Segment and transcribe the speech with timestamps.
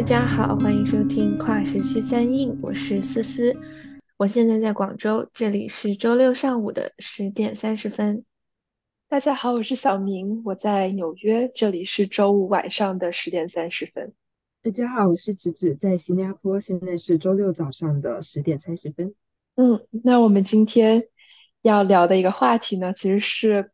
[0.00, 3.54] 大家好，欢迎收听跨时区三印，我是思思，
[4.16, 8.24] 我现在在广州，这里是周六上午的十点三十分。
[9.10, 14.14] 大家好，我是小明，我在纽约，这里是周五晚上的十点三十分。
[14.62, 19.14] 大家好，我是芷芷，在新加坡，现在是周六早上的十点三十分。
[19.56, 21.08] 嗯，那我们今天
[21.60, 23.70] 要聊的一个话题呢，其实是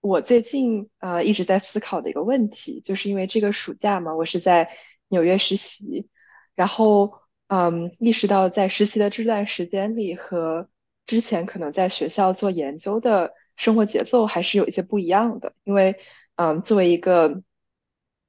[0.00, 4.68] 我最近呃一直在思考的一个问题，就是因为这个暑假嘛，我是在
[5.10, 6.08] 纽约实习，
[6.54, 10.70] 然后嗯意识到在实习的这段时间里和
[11.06, 13.34] 之前可能在学校做研究的。
[13.56, 15.98] 生活节奏还是有一些不一样的，因为，
[16.36, 17.42] 嗯，作为一个，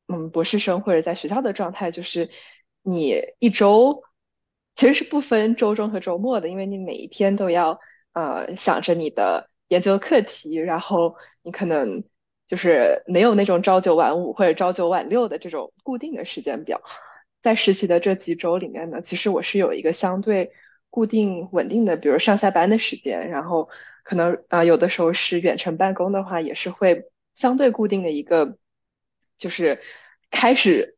[0.09, 2.29] 嗯，博士生或者在学校的状态，就是
[2.81, 4.03] 你一周
[4.75, 7.79] 其实是不分周中和周末的，因为你每一天都要，
[8.11, 12.03] 呃，想着你的研究课题，然后你可能
[12.51, 16.81] 就是没有那种朝九晚五或者朝九晚六的这种固定的时间表。
[17.41, 20.51] 在实习的这几周里面呢，其实我是有一个相对
[20.89, 23.69] 固定稳定的，比如上下班的时间，然后。
[24.03, 28.57] 可能啊，有的时候是远程办公的话，也是会相对固定的一个，
[29.37, 29.79] 就是
[30.31, 30.97] 开始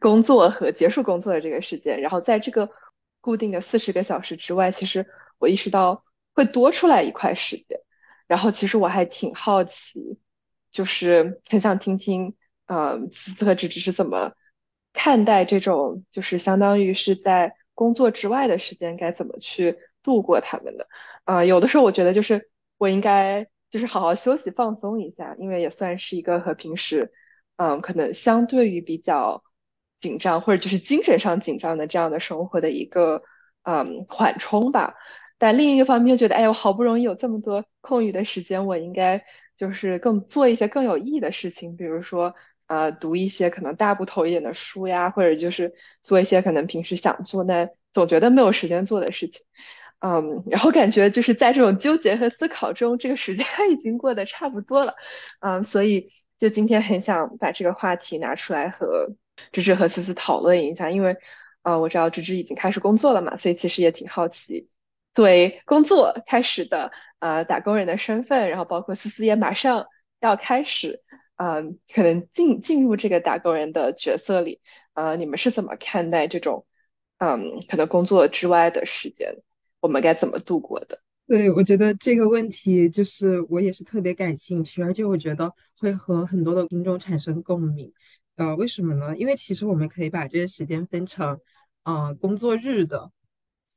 [0.00, 2.00] 工作和结束工作的这个时间。
[2.00, 2.68] 然后在这个
[3.20, 5.06] 固定的四十个小时之外，其实
[5.38, 7.80] 我意识到会多出来一块时间。
[8.26, 10.18] 然后其实我还挺好奇，
[10.70, 12.34] 就是很想听听，
[12.66, 14.32] 呃，思思和芝芝是怎么
[14.92, 19.78] 看待这种，就是相当于是在工作之外的时间该怎么去。
[20.02, 20.88] 度过他们的，
[21.26, 22.48] 呃，有的时候我觉得就是
[22.78, 27.12] 我应该就是好好休息放松一下，因为也算是一个和平时，
[27.56, 29.44] 嗯，可能相对于比较
[29.98, 33.24] 紧张或者就是精神上紧张的这样的生活的一个
[33.62, 34.94] 嗯缓冲吧。
[35.36, 39.22] 但另一个方面又觉得，哎，我好不容易有这么多空余的时间，我应该
[39.60, 42.34] 就是更做一些更有意义的事情，比如说
[42.66, 49.42] 呃读一些可能大部头一点的书呀，或者就是做一些可能平时想做但总觉得没有时间做的事情。
[49.98, 54.94] 嗯，然后感觉就是在这种纠结和思考中，这个时间已经过得差不多了，
[55.40, 59.10] 嗯，所以就今天很想把这个话题拿出来和
[59.52, 61.18] 芝芝和思思讨论一下，因为
[61.62, 64.70] 呃，我知道芝芝已经开始工作了嘛，所以其实也挺好奇，
[65.20, 69.84] 作为工作开始的呃打工人的身份，然后包括思思也马上
[70.18, 71.02] 要开始，
[71.36, 74.62] 嗯，可能进进入这个打工人的角色里，
[74.94, 76.64] 呃，你们是怎么看待这种
[77.18, 79.36] 嗯可能工作之外的时间？
[79.80, 81.02] 我们该怎么度过的？
[81.26, 87.92] 对，我觉得这个问题就是我也是特别感兴趣，而且我觉得会和很多的听众产生共鸣。
[88.36, 89.14] 呃，为什么呢？
[89.18, 91.38] 因为其实我们可以把这些时间分成，
[91.84, 93.12] 呃，工作日的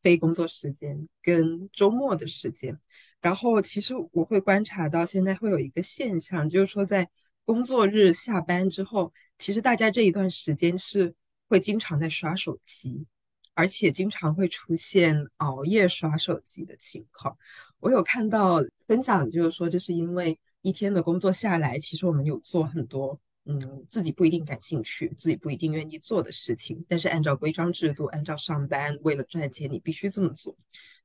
[0.04, 2.78] 非工作时间跟周末的时间。
[3.22, 7.10] 然后，其实我会观察到现在会有一个现象，就是说在
[7.46, 11.16] 工作日下班之后，其实大家这一段时间是
[11.48, 13.08] 会经常在刷手机。
[13.56, 17.38] 而且经常会出现熬夜刷手机的情况。
[17.80, 30.56] 我有看到分享，就是说这是因为一天的工作下来，其实我们有做很多嗯自己不一定感兴趣、自己不一定愿意做的事情，但是按照规章制度、按照上班为了赚钱，你必须这么做。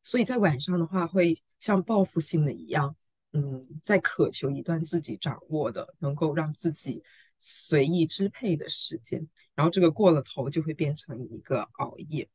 [0.03, 2.95] 所以在晚上的话，会像报复性的一样，
[3.33, 7.03] 嗯，在渴求一段自己掌握的、能够让自己
[7.41, 9.29] 随意支配的时间。
[9.55, 12.29] 然后这个过了头，就会变成一个熬夜。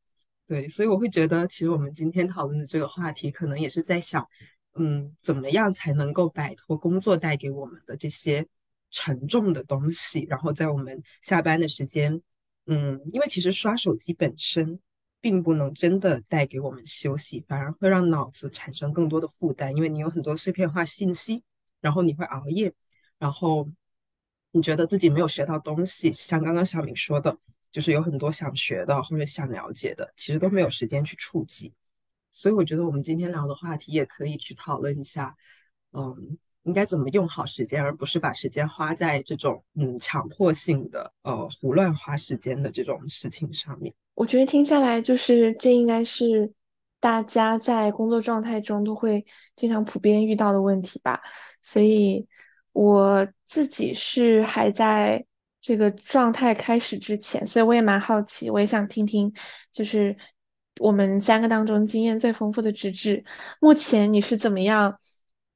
[0.45, 4.27] 对，所以我会觉得，其实我们今天讨论的这个话题，可能也是在想，
[4.75, 8.45] 嗯，怎么样才能够摆脱工作带给我们的这些
[8.93, 12.21] 沉重的东西，然后在我们下班的时间，
[12.67, 14.79] 嗯，因为其实刷手机本身
[15.19, 21.43] 并不能真的带给我们休息，反而会让脑子产生更多的负担，因为你有很多碎片化信息，
[21.81, 22.71] 然后你会熬夜，
[23.19, 23.69] 然后
[24.51, 27.37] 你觉得自己没有学到东西，像刚刚小敏说的。
[27.73, 31.73] 就是有很多想学的或者想了解的，其实都没有时间去触及，
[32.29, 35.35] 所以我觉得我们今天聊的话题也可以去讨论一下，
[35.91, 43.93] 嗯，应该怎么用好时间，而不是把时间花在这种嗯强迫性的呃胡乱花时间的这种事情上面。
[44.15, 46.51] 我觉得听下来，就是这应该是
[46.99, 49.25] 大家在工作状态中都会
[49.55, 51.21] 经常普遍遇到的问题吧。
[51.61, 52.27] 所以
[52.71, 55.25] 我自己是还在。
[55.65, 59.33] 这个状态开始之前，所以我也蛮好奇，我也想听听，
[59.71, 60.13] 就是
[60.81, 63.23] 我们三个当中经验最丰富的直至，
[63.61, 64.93] 目前你是怎么样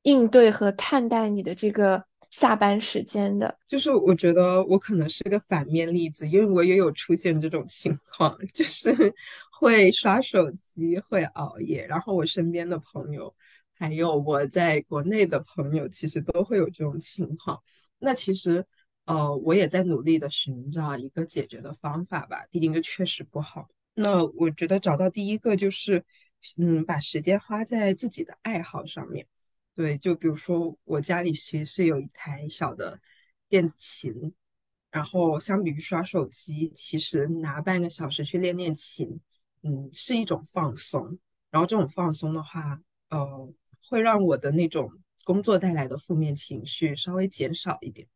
[0.04, 3.58] 应对和看待你的这个下班时间的？
[3.68, 8.96] 就是我觉得我可能是个反面例子，因为我也有出现这种情况， 就是
[9.52, 13.34] 会刷手机，会熬夜，然后我身边的朋友，
[13.74, 17.62] 还有我在国内的朋友，其实都会有这种情况。
[18.00, 18.66] 那其实。
[19.08, 23.70] 呃，我也在努力的寻找一个解决的方法吧，毕竟这确实不好。
[23.94, 26.04] 那我觉得找到第一个就是，
[26.58, 29.26] 嗯，把时间花在自己的爱好上面。
[29.77, 33.00] 对，就比如说我家里其实是有一台小的
[33.47, 34.33] 电子琴，
[34.89, 39.21] 然后相比于刷手机，其实拿半个小时去练练琴，
[39.62, 41.19] 嗯，是一种放松。
[41.51, 43.53] 然后这种放松的话，呃，
[43.88, 44.91] 会让我的那种
[45.24, 48.07] 工作带来的负面情绪稍微减少一点。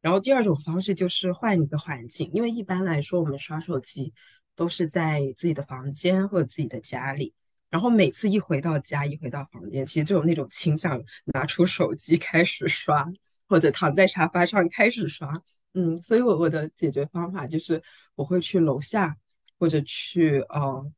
[0.00, 4.14] 然后第二种方式就是换一个环境，因为一般来说我们刷手机
[4.54, 7.34] 都是在自己的房间或者自己的家里，
[7.72, 13.10] 然后每次一回到家，一回到房间，其实就有那种倾向拿出手机开始刷，
[13.48, 15.42] 或者躺在沙发上开始刷。
[15.72, 17.82] 嗯，所以我我的解决方法就是
[18.14, 19.16] 我会去楼下
[19.58, 20.92] 或者去呃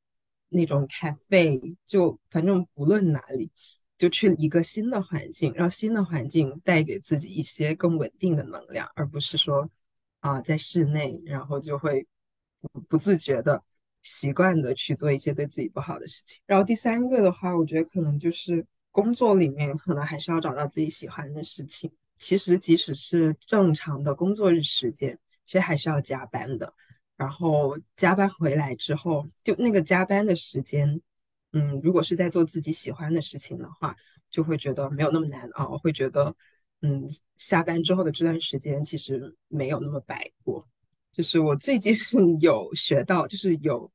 [0.49, 3.51] 那种 cafe，就反正无论哪里。
[3.97, 9.71] 就去一个新的环境，让新的环境带给自己一些更稳定的能量，而不是说
[10.19, 12.05] 啊在室内，然后就会
[12.61, 13.63] 不不自觉的
[14.05, 16.39] 习惯的去做一些对自己不好的事情。
[16.47, 21.91] 然后第三个的话，我觉得可能就是工作里面可能还是要找到自己喜欢的事情。
[22.17, 26.73] 其实即使是正常的工作日时间，其实还是要加班的。
[27.17, 31.01] 然后加班回来之后，就那个加班的时间。
[31.57, 33.95] 嗯，如果是在做自己喜欢的事情的话，
[34.29, 36.35] 就会觉得没有那么难熬，会觉得，
[36.83, 40.67] 嗯，下班之后的这段时间其实没有那么白过。
[41.13, 41.95] 就是我最近
[42.43, 43.89] 有学到，就是有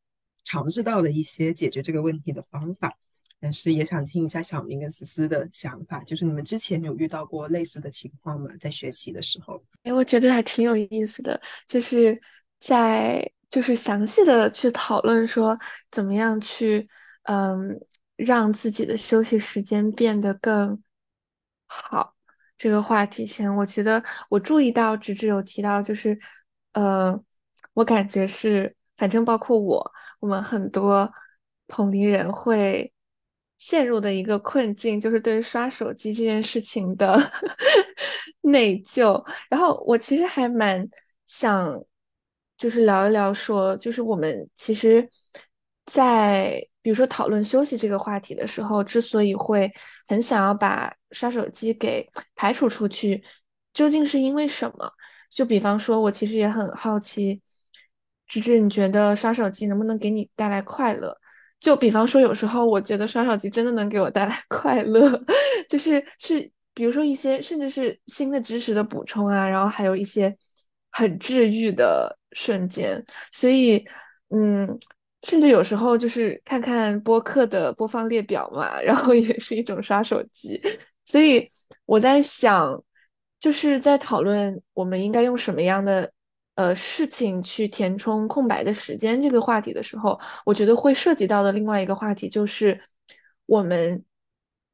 [0.49, 2.91] 尝试到的一些解决这个问题的方法，
[3.39, 8.49] 但是也想听一下小明跟思思的想法，就是你们之前有遇到过类似的情况吗？
[8.59, 9.63] 在学习的时候？
[9.83, 12.19] 哎，我觉得还挺有意思的，就是
[12.59, 15.55] 在就是详细的去讨论说
[15.91, 16.89] 怎么样去。
[17.23, 17.79] 嗯，
[18.15, 20.81] 让自己的休息时间变得更
[21.67, 22.15] 好。
[22.57, 26.17] 这个话题前，我觉得我注意到直直有提到，就是，
[26.73, 27.15] 呃，
[27.73, 31.11] 我感觉是，反正包括我，我们很多
[31.67, 32.91] 同龄人会
[33.57, 37.17] 陷入的一个困境，就是对于刷手机这件事情的
[38.41, 39.23] 内疚。
[39.49, 40.87] 然后我其实还蛮
[41.27, 41.81] 想，
[42.57, 45.09] 就是聊一聊，说，就是我们其实，
[45.85, 46.65] 在。
[46.81, 49.69] 比如说讨论休息这个话题的时候，之所以会
[50.07, 53.21] 很想要把刷手机给排除出去，
[53.73, 54.89] 究竟是因为什么？
[55.29, 57.41] 就比方说，我其实也很好奇，
[58.29, 61.13] 芝芝，你觉得刷手机能不能给你带来快乐？
[61.59, 65.21] 就比方说，有时候我觉得刷手机真的能给我带来 快乐，
[65.67, 70.33] 就是是，比如说一些甚至是新的知识的补充啊，然后还有一些
[70.91, 73.03] 很治愈的瞬间，
[73.33, 73.83] 所以，
[74.29, 74.79] 嗯。
[75.23, 80.57] 甚至有时候就是看看播客的播放列表嘛，然后也是一种刷手机。
[81.05, 81.45] 所以
[81.83, 82.81] 我在想，
[83.37, 86.09] 就是在讨论我们应该用什么样的
[86.59, 92.77] 呃事情去填充空白的时间这个话题的时候，我觉得会涉及到的另外一个话题就是
[93.45, 94.03] 我们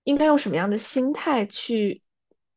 [0.06, 2.02] 应该用什么样的心态去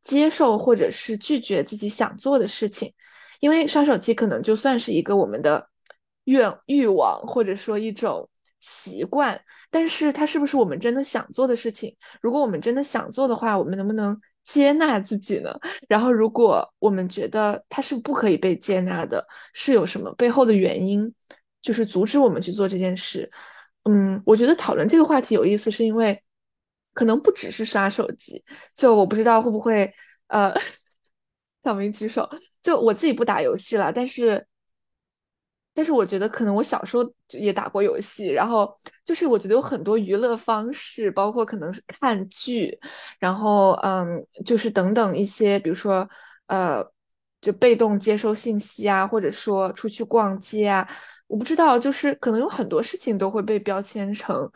[0.00, 2.92] 接受或者是拒绝自己想做的事情，
[3.40, 5.68] 因为刷手机可能就算是一个我们的。
[6.28, 8.28] 愿欲望或者说一种
[8.60, 11.96] 习惯，但是它是不是我们真的想做的事情？
[12.20, 14.14] 如果我们真的想做的话，我们能不能
[14.48, 15.54] 接纳自己呢？
[15.86, 21.14] 然后，如果我们觉得它是不可以被接纳的，是有什么背后的原因，
[21.60, 23.30] 就是阻止我们去做这件事？
[23.84, 26.18] 嗯，我觉得讨论这个话题有意思，是因为
[26.94, 28.42] 可能不只是刷手机。
[28.74, 29.92] 就我不知道会不会，
[30.28, 30.50] 呃，
[31.62, 32.26] 小明举手。
[32.62, 34.47] 就我自己不打游戏了，但是。
[35.78, 37.08] 但是我觉得可能我小时候
[37.38, 38.68] 也打过游戏，然后
[39.04, 42.76] 就是我觉得有很多娱乐方式，包括可能是看剧，
[43.20, 46.08] 然后嗯，就是等等一些，比如说
[46.48, 46.84] 呃，
[47.40, 50.84] 就被动接收信息啊，或者说出去逛街啊，
[51.28, 54.50] 我不知道，就是可能有很多事情都会被标签成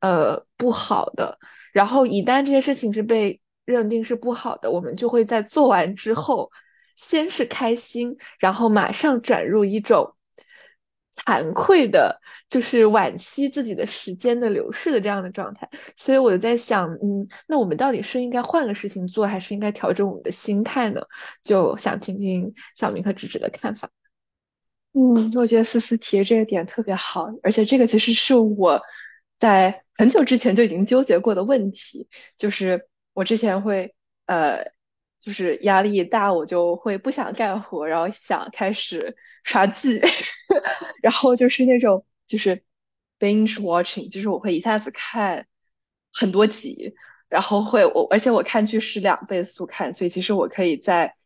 [0.00, 1.38] 呃不好的，
[1.72, 6.50] 然后一旦这些事情是被认定是不好的，我们就会在做完之后，
[6.96, 10.12] 先是开心，然后马上转入一种。
[11.16, 12.14] 惭愧的，
[12.48, 21.00] 就是惋惜自己的时间的流逝的这样的状态，所以我就在想，嗯，那我们到底是应该换个事情做，还是应该调整我们的心态呢？
[21.42, 23.88] 就想听听小明和芝芝的看法。
[24.92, 28.82] 嗯，我觉得思思提的这个点特别好，而且这个其实是我
[29.38, 32.08] 在很久之前就已经纠结过的问题，
[32.38, 33.94] 就是我之前会
[34.26, 34.75] 呃。
[35.26, 40.00] 就是压力大，我就会不想干活，然后想开始刷剧，
[41.02, 42.62] 然后就是那种就是
[43.18, 45.48] binge watching，就是我会一下子看
[46.14, 46.94] 很多集，
[47.28, 51.16] 然后会我而且我看剧是两倍速看，所以其实我可以在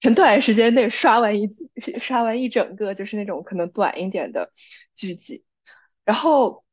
[0.00, 1.50] 很短时间内刷完一
[2.00, 4.50] 刷完一整个，就是那种可能短一点的
[4.94, 5.44] 剧集。
[6.06, 6.64] 然后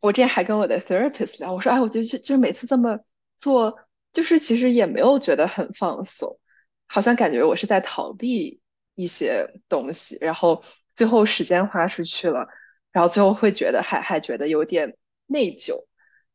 [0.00, 3.00] 我之前还跟我的 therapist 聊，我说，哎，我觉得就就是每次这么
[3.38, 3.78] 做，
[4.14, 6.38] 就是其实也没有觉得很放松，
[6.86, 8.62] 好像感觉我是在逃避
[8.94, 12.48] 一些东西，然后最后时间花出去了，
[12.92, 15.84] 然后最后会觉得还还觉得有点内疚。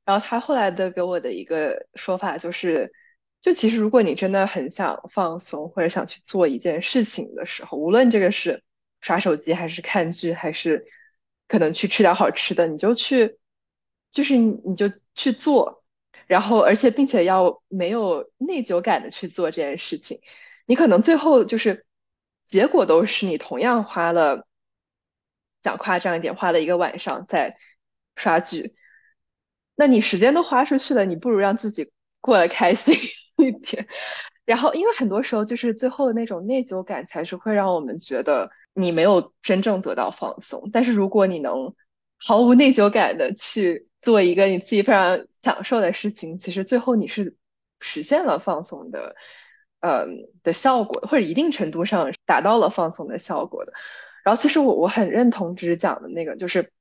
[0.06, 2.94] 然后他后来的给我的一个说法就是。
[3.42, 8.64] 就其实，如果你真的很想放松，或者想去做一件事情的时候，无论这个是
[9.00, 10.86] 刷手机，还是看剧，还是
[11.48, 13.40] 可能去吃点好吃的，你就去，
[14.12, 15.79] 就是你就去做，
[16.30, 20.20] 然后而且并且要没有内疚感的去做这件事情，
[20.68, 21.86] 你可能最后就是
[22.46, 24.46] 结果都是你同样花了，
[25.60, 27.58] 讲夸张一点，花了一个晚上在
[28.16, 28.76] 刷剧，
[29.76, 32.96] 那你时间都花出去了，你不如让自己过得开心。
[33.42, 33.88] 一点，
[34.44, 40.70] 然后因为很多时候就是最后的那种内疚感，才是会让我们觉得你没有真正得到放松。
[40.74, 41.74] 但是如果你能
[42.18, 47.36] 毫无内疚感的去做一个你自己非常享受的事情，其实最后你是
[47.80, 49.16] 实现了放松的，
[49.80, 53.74] 嗯的效果，或者一定程度上达到了放松的效果的。
[54.24, 56.72] 然后其实我我很认同只是讲的那个，就是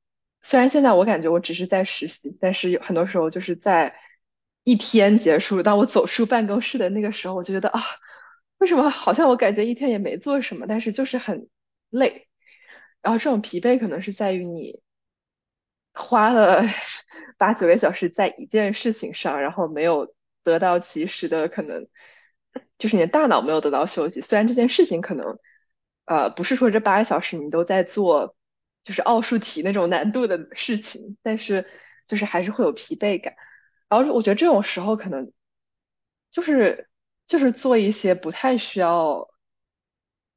[0.43, 3.97] 虽然现在我感觉我只是在实习，但是有很多时候就是在。
[4.65, 7.81] 一天结束，当我走出办公室的那个时候，我就觉得啊，
[8.59, 11.49] 为什么好像我感觉一天也没做什么，但是就是很
[11.89, 12.29] 累。
[13.01, 14.83] 然后这种疲惫可能是在于你
[15.99, 16.63] 花了
[17.37, 20.15] 八九个小时在一件事情上，然后没有
[20.45, 21.89] 得到及时的可能，
[22.79, 24.21] 就是你的大脑没有得到休息。
[24.21, 25.39] 虽然这件事情可能
[26.05, 28.37] 呃不是说这八个小时你都在做
[28.83, 31.67] 就是奥数题那种难度的事情，但是
[32.07, 33.35] 就是还是会有疲惫感。
[33.89, 35.33] 然后我觉得这种时候可能
[36.31, 36.89] 就是
[37.27, 39.29] 就是做一些不太需要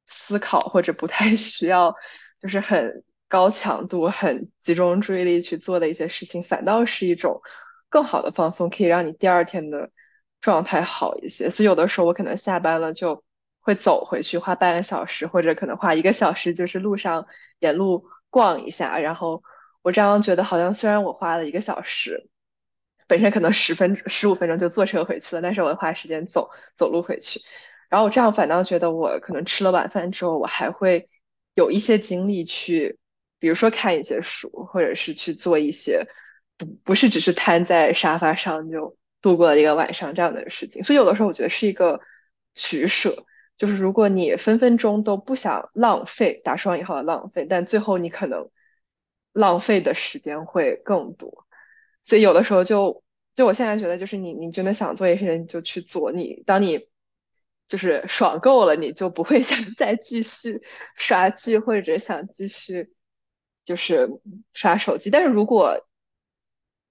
[0.06, 1.94] 思考或者不太需要
[2.40, 7.40] 就是很高强度、很集中注意力去做的一些事情，反倒是一种
[7.88, 9.90] 更好的放松，可以让你第二天的
[10.42, 11.48] 状态好一些。
[11.48, 13.24] 所以有的时候我可能下班了就
[13.60, 17.26] 会走回去，花半个小时或者可能花一个小时，就是路上
[17.58, 18.98] 沿路逛一下。
[18.98, 19.42] 然后
[19.80, 22.28] 我这样觉得好像虽然我花了一个小时。
[23.08, 27.40] 本身可能十分十五分钟就坐车回去了，但是我花时间走走路回去，
[27.88, 31.08] 然后我这样反倒觉得我可能吃了晚饭之后，我还会
[31.54, 32.98] 有一些精力去，
[33.42, 36.06] 比如说看一些书，或者是去做一些
[36.56, 40.84] 不不是只是瘫在沙发上就度过了一个晚上这样的事情。
[40.84, 42.00] 所以有的时候我觉得是一个
[42.54, 48.48] 取舍，就是如果你分分钟都不想浪费打双引号的浪费，但最后你可能
[49.32, 51.48] 浪费的时间会更多。
[52.04, 53.02] 所以有的时候就
[53.34, 56.86] 就我现在觉得就是你你真的想做一些事你就去做你当你
[57.66, 60.62] 就是爽够了你就不会 想再继续
[60.94, 62.92] 刷剧或者想继续
[63.64, 64.20] 就是
[64.52, 65.10] 刷手机。
[65.10, 65.86] 但是如果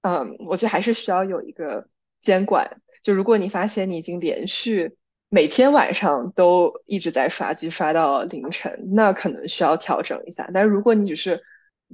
[0.01, 1.88] 嗯我觉得还是需要有一个
[2.22, 2.82] 监管。
[3.04, 4.96] 就如果你发现你已经连续
[5.30, 10.50] 每天晚上都一直在刷剧刷到凌晨那可能需要调整一下。
[10.54, 11.44] 但是如果你只是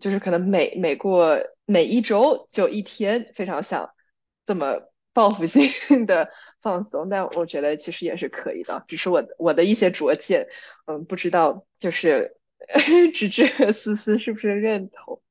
[0.01, 3.91] 就是可能每每过每一周就一天，非常想
[4.45, 4.81] 这么
[5.11, 6.29] 报复性的
[6.61, 10.47] 放松，但我觉得其实也是可以的，只是我我的一些拙见，
[10.85, 12.37] 嗯，不知道就是
[13.13, 15.21] 芝芝和思思是不是认同？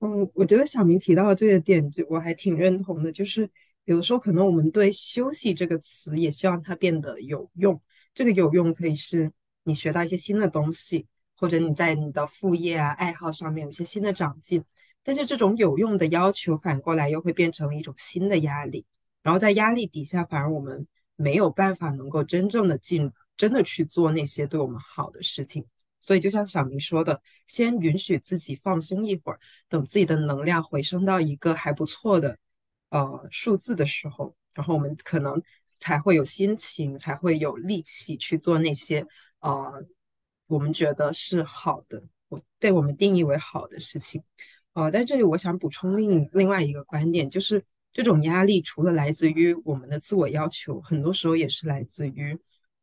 [0.00, 3.48] 嗯，我觉得小明提到的这个点，就我还挺认同的，就是
[3.84, 7.80] 有的时候可能我们对休息这个词也希望它变得有用，
[8.14, 9.30] 这个有用可以是
[9.64, 11.06] 你学到一些新的东西。
[11.36, 14.62] 或者你在你的副业啊、爱好上面有一些新的长进，
[15.02, 18.84] 但是这种有用的要求反过来又会变成一种新的压力，
[19.22, 20.86] 然后在压力底下，反而我们
[21.16, 25.64] 没有办法能够真正的进，真的去做那些对我们好的事情。
[26.00, 29.38] 所以就像小明说的，先允许自己放松一会儿，
[29.68, 32.38] 等自己的能量回升到一个还不错的
[32.88, 35.40] 呃数字的时候，然后我们可能
[35.78, 39.06] 才会有心情，才会有力气去做那些
[39.40, 39.86] 呃。
[40.46, 44.20] 我们觉得是好的，我被我们定义为好的事情，
[44.72, 52.36] 呃，在这里我想补充另另外一个观点，就是这种压力除了来自于我们的自我要求，很多时候也是来自于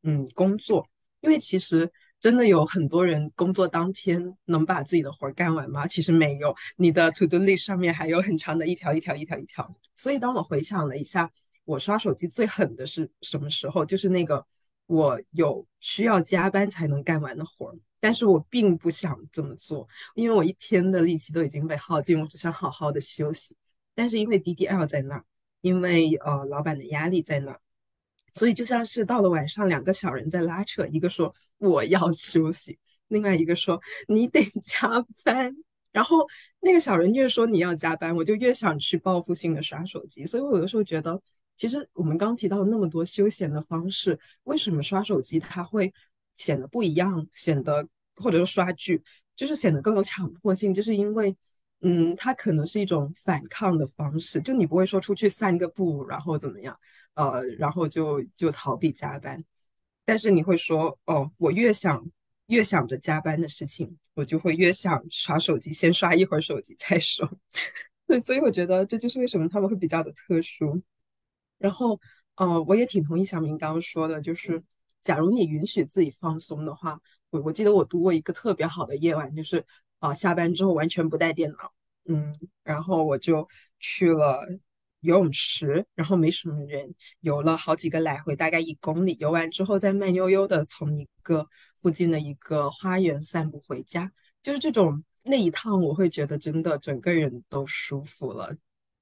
[0.03, 0.87] 嗯工作，
[1.19, 5.85] 因为其实真的有很多人工作当天能把自己的活儿干完吗？
[5.87, 9.75] 其实没有，你的 to do list 上面还有很长的一条一条一条一条。
[9.95, 11.31] 所以当我回想了一下，
[11.65, 13.85] 我刷手机最狠的是什么时候？
[13.85, 14.45] 就是那个。
[14.89, 23.53] 我有需要加班才能干完的活儿，但是我并不想这么做，因为我一天的力气都已经被耗尽，我只想好好的休息。
[23.93, 25.25] 但是因为 DDL 在那儿，
[25.59, 27.59] 因为呃老板的压力在那儿，
[28.37, 32.77] 所以就像是到了晚上，两个小人在拉扯，一个说我要休息，
[33.07, 34.87] 另外一个说你得加
[35.23, 35.53] 班。
[35.91, 36.17] 然后
[36.59, 40.27] 那个小人越说你要加班，我就越想去报复性的刷手机。
[40.27, 41.19] 所以我有的时候觉得，
[41.55, 45.91] 其实我们刚提到那么多休闲的方式，为什么刷手机它会
[46.35, 49.01] 显得不一样，显得或者说刷剧
[49.35, 51.35] 就是显得更有强迫性，就是因为。
[51.81, 56.77] 嗯，它可能是一种反抗的方式，就你不会说出去散个步，然后怎么样，
[57.13, 59.43] 呃，然后就就逃避加班，
[60.03, 62.03] 但是你会说，哦，我越想
[62.47, 67.29] 越想着加班的事情，我就会越想刷手机，先刷一会儿手机再说。
[68.07, 70.81] 对，所以我觉得这就是为什么他们会比较的特殊。
[71.59, 71.99] 然后，
[72.37, 74.63] 呃，我也挺同意小明刚刚说的，就是
[75.03, 79.63] 假如你允许自己放松的话，我我记得我读过一个特别好的夜晚，就是。
[79.99, 81.73] 啊，下班之后完全不带电脑，
[82.05, 83.47] 嗯，然后我就
[83.79, 84.47] 去了
[84.99, 89.17] 游泳池，然后没什么人，游了好几个来回，大概一公里。
[89.19, 91.47] 游完之后，再慢悠悠的从一个
[91.79, 94.11] 附近的一个花园散步回家。
[94.43, 98.55] 就是这种那一趟，我会觉得真的整个人都舒服了，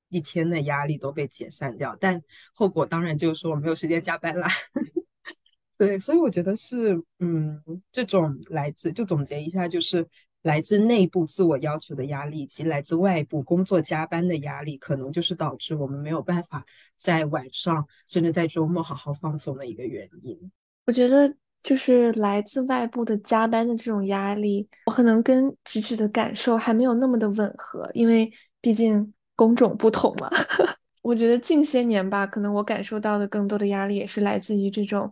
[0.07, 1.95] 一天的压力都被解散掉。
[1.99, 2.21] 但
[2.53, 4.49] 后果当然就是说我没有时间加班啦。
[5.77, 7.61] 对，所以我觉得是，嗯，
[7.91, 10.07] 这种来自就总结一下就是。
[10.45, 16.63] 来自内部自我要求的压力，以及来自外部工作加班的压力，可能就是导致我们没有办法
[16.95, 20.37] 在晚上甚至在周末好好放松的一个原因。
[20.85, 21.33] 我觉得
[21.63, 30.29] 就是来自外部的加班的这种压力，我可能跟直直的感受还没有那么的吻合，因为毕竟工种不同嘛。
[31.01, 35.11] 我觉得近些年吧，可能我感受到的更多的压力也是来自于这种，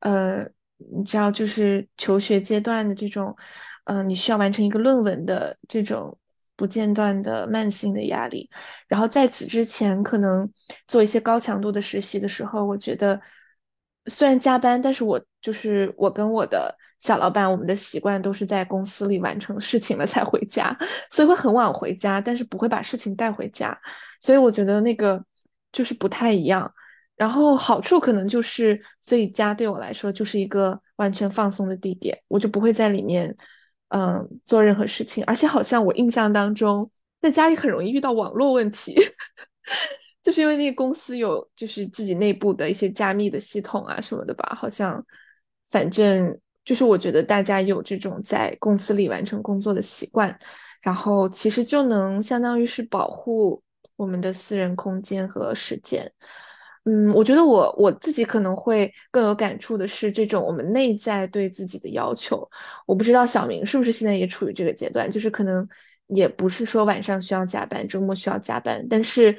[0.00, 0.42] 呃，
[0.96, 3.32] 你知道，就是求学阶段的这种。
[3.84, 6.16] 嗯，你需要完成一个论文的这种
[6.56, 8.48] 不间断的慢性的压力，
[8.88, 10.50] 然后在此之前，可能
[10.86, 13.20] 做一些高强度的实习的时候，我觉得
[14.06, 20.74] 虽然加班，但是我就是我跟我的小老板，我们的习惯都是在公司里完成事情了才回家，
[21.10, 23.78] 所以会很晚回家，但是不会把事情带回家，
[24.20, 25.22] 所以我觉得那个
[25.72, 26.72] 就是不太一样。
[27.16, 33.36] 然后好处可能就是，所以家对我来说就是一个完全放松的地点，我就不会在里面。
[33.96, 38.92] 嗯，做任何事情，而且好像我印象当中，在家里很容易遇到网络问题，
[40.20, 44.52] 就是因为那个公司有就是自己内部的一些加密的系统啊什么的吧。
[44.58, 45.00] 好像，
[45.70, 50.36] 反正就是我觉得大家有这种在公司里完成工作的习惯，
[50.82, 53.62] 然后其实就能相当于是保护
[53.94, 56.10] 我们的私人空间和时间。
[56.84, 62.46] 嗯，我觉得我我自己可能会更有感触的是这种我们内在对自己的要求。
[62.86, 65.66] 我不知道小明是不是现在也处于这个阶段，就是可能
[66.08, 69.34] 也不是说晚上需要加班，周末需要加班，但是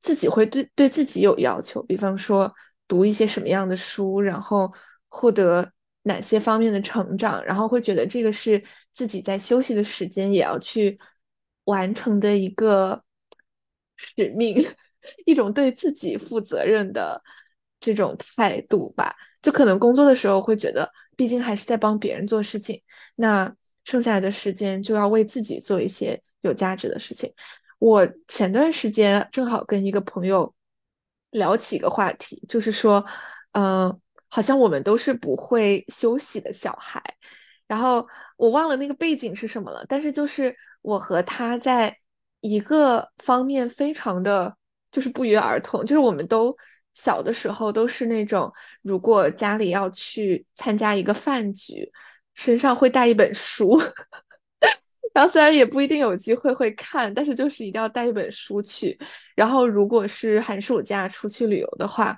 [0.00, 2.52] 自己会对对自己有要求，比方说
[2.86, 4.70] 读一些什么样的书，然后
[5.08, 10.98] 获得哪些方面的成长，然后会觉得这个是自己在休息的时间也要去
[11.64, 13.02] 完成的一个
[13.96, 14.62] 使命。
[15.24, 17.22] 一种对自己负责任的
[17.80, 22.80] 这种态度吧，就可能工作的时候会觉得，毕竟还是在帮别人做事情，
[23.16, 27.30] 那剩下来的时间就要为自己做一些有价值的事情。
[27.78, 30.54] 我前段时间正好跟一个朋友
[31.32, 33.04] 聊起一个话题，就是说，
[33.52, 37.02] 嗯，好像我们都是不会休息的小孩，
[37.66, 38.06] 然后
[38.38, 41.94] 我忘了那个背景是什么了，但是就是我和他在
[42.40, 44.56] 一个方面非常的。
[44.94, 46.56] 就是不约而同，就是我们都
[46.92, 48.52] 小的时候都是那种，
[48.82, 51.90] 如果家里要去参加一个饭局，
[52.34, 53.76] 身上会带一本书，
[55.12, 58.96] 然后虽然也不一定有机会会看，但是就是一定要带一本书去。
[59.34, 62.16] 然后如果是寒暑假出去旅游的话，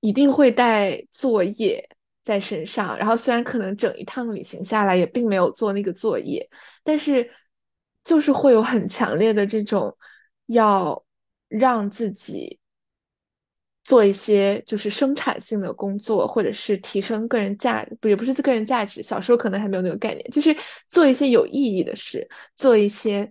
[0.00, 1.82] 一定会带作业
[2.22, 2.94] 在身上。
[2.98, 6.46] 然后虽然可能整一趟旅行下来也并没有做那个作业，
[6.82, 7.26] 但是
[8.04, 9.96] 就是会有很强烈的这种
[10.48, 11.03] 要。
[11.48, 12.58] 让自己
[13.84, 19.02] 做一些就是生产性的工作，或者是提升个人价，不也不是个人价值。
[19.02, 20.56] 小时候可能还没有那个概念，就是
[20.88, 22.26] 做一些有意义的事，
[22.56, 23.30] 做一些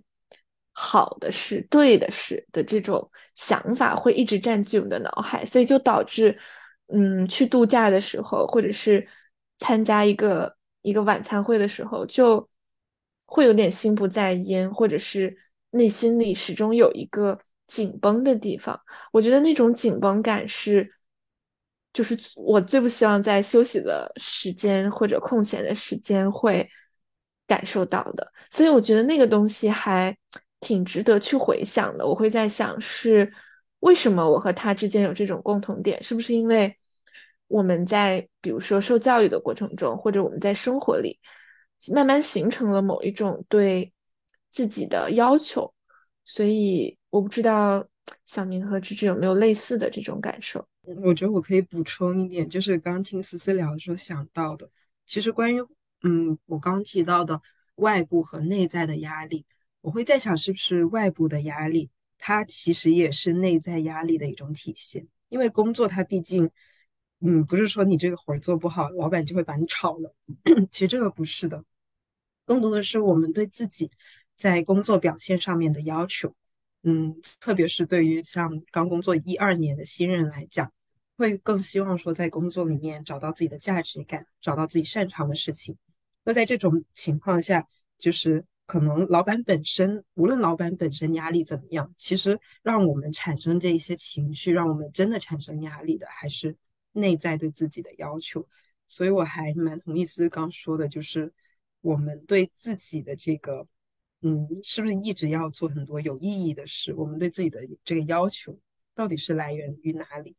[0.72, 6.38] 好的事、对的事的这种想法会一直占据我们的脑海，所以就导致，
[6.86, 9.04] 嗯，去度假的时候，或者是
[9.58, 12.48] 参加一个一个晚餐会的时候，就
[13.26, 15.36] 会有点心不在焉，或者是
[15.70, 17.36] 内心里始终有一个。
[17.74, 18.80] 紧绷的地方，
[19.12, 20.88] 我觉得那种紧绷感是，
[21.92, 26.68] 就是我最不希望在休息的时间或者空闲的时间会
[27.48, 28.32] 感受到的。
[28.48, 30.16] 所以我觉得那个东西还
[30.60, 32.06] 挺值得去回想的。
[32.06, 33.32] 我会在想，是
[33.80, 36.00] 为什么我和他之间有这种共同点？
[36.00, 36.74] 是不是因为
[37.48, 41.18] 我们在比如说受教育的过程中，或者我们在生活里，
[41.92, 43.92] 慢慢形成了某一种对
[44.48, 45.72] 自己的要求。
[46.26, 47.86] 所以我不知道
[48.26, 50.66] 小明和芝芝有没有类似的这种感受。
[51.04, 54.68] 我觉得我可以补充一点，就是刚听思思聊的时候想到的，
[55.06, 55.60] 其实关于
[56.02, 57.40] 嗯我刚提到的
[57.76, 59.46] 外部和内在的压力，
[59.80, 65.06] 我会在想是不是外部的压力，它其实也是内在压力的一种体现。
[65.28, 66.50] 因为工作它毕竟，
[67.20, 70.12] 嗯，不是说你这个活儿做不好，老板就会把你炒了。
[70.72, 71.64] 其实这个不是的，
[72.44, 73.88] 更多的是我们对自己
[74.34, 76.34] 在工作表现上面的要求。
[76.86, 80.70] 嗯，特别是对于像刚工作一二年的新人来讲，
[81.16, 85.74] 会更希望说在工作里面找到自己的价值感，找到自己擅长的事情。
[86.24, 87.66] 那在这种情况下，
[87.96, 96.54] 就是可能老板本身，无论老板本身压力怎么样，其实让我们产生这一些情绪，让我们真的产生压力的，还是
[96.92, 98.46] 内在对自己的要求。
[98.88, 101.32] 所以我还蛮同意思刚说的，就是
[101.80, 103.66] 我们对自己的这个。
[104.26, 106.94] 嗯，是不是一直要做很多有意义的事？
[106.94, 108.58] 我们对自己的这个要求
[108.94, 110.34] 到底是来源于哪里？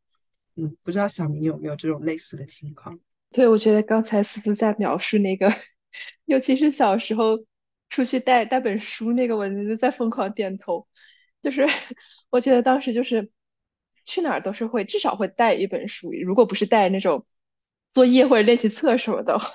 [0.56, 3.00] 嗯，不知道小明有没有这种类似的情况？
[3.32, 5.54] 对，我觉得刚才思思在描述那个，
[6.26, 7.46] 尤其是小时候
[7.90, 10.88] 出去带带本书那个，我就在疯狂点头。
[11.44, 11.68] 就是
[12.32, 13.30] 我觉得当时就是
[14.04, 17.28] 去哪儿都是会至少会带一本书，如果不是带那种
[17.92, 19.48] 作业或者练习册什么的话。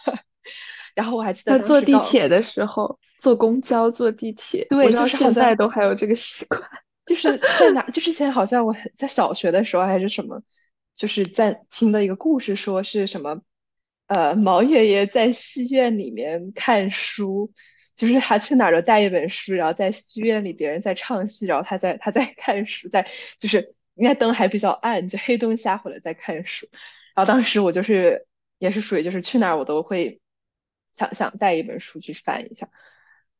[0.94, 6.60] 然后我还记得坐地铁的时候，坐公交、坐地铁，对，就是现在都还有这个习惯。
[7.06, 7.82] 就是在哪？
[7.90, 10.42] 就之前好像我在小学的时候还是什么，
[10.94, 13.40] 就是在听的一个故事，说是什么，
[14.06, 17.52] 呃，毛爷爷在戏院里面看书，
[17.96, 23.08] 就是他去哪儿都带一本书，然后在戏院里别人在唱戏，然后他在他在看书，在
[23.40, 26.68] 就是应该灯还比较暗，就黑灯瞎火的在看书。
[27.16, 28.26] 然后当时我就是
[28.58, 30.19] 也是属于就是去哪儿我都会。
[30.92, 32.68] 想想带一本书去翻一下，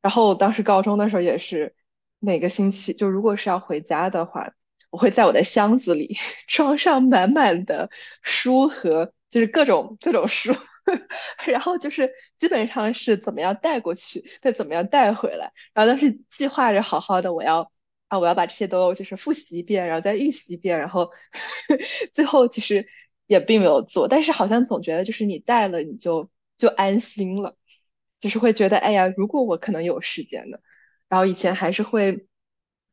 [0.03, 1.75] 然后当时高中的时候也是
[2.19, 4.53] 每个星期，就如果是要回家的话，
[4.91, 6.17] 我会在我的箱子里
[6.49, 7.91] 装上满满的
[8.23, 10.55] 书和就是各种各种书，
[11.47, 17.71] 然后就是基本上是怎么样带过去，再怎么样带回来，然后当时计划着好好的我要
[18.09, 21.11] 啊我要把这些都就是复习一遍，然后再预习一遍，然后
[22.13, 22.87] 最后其实
[23.27, 26.31] 也并没有做，但是好像总觉得就是你带了你就。
[26.61, 27.57] 就安心了，
[28.18, 30.61] 就是会觉得，哎呀，如果我可能有时间的，
[31.09, 32.27] 然后以前还是会，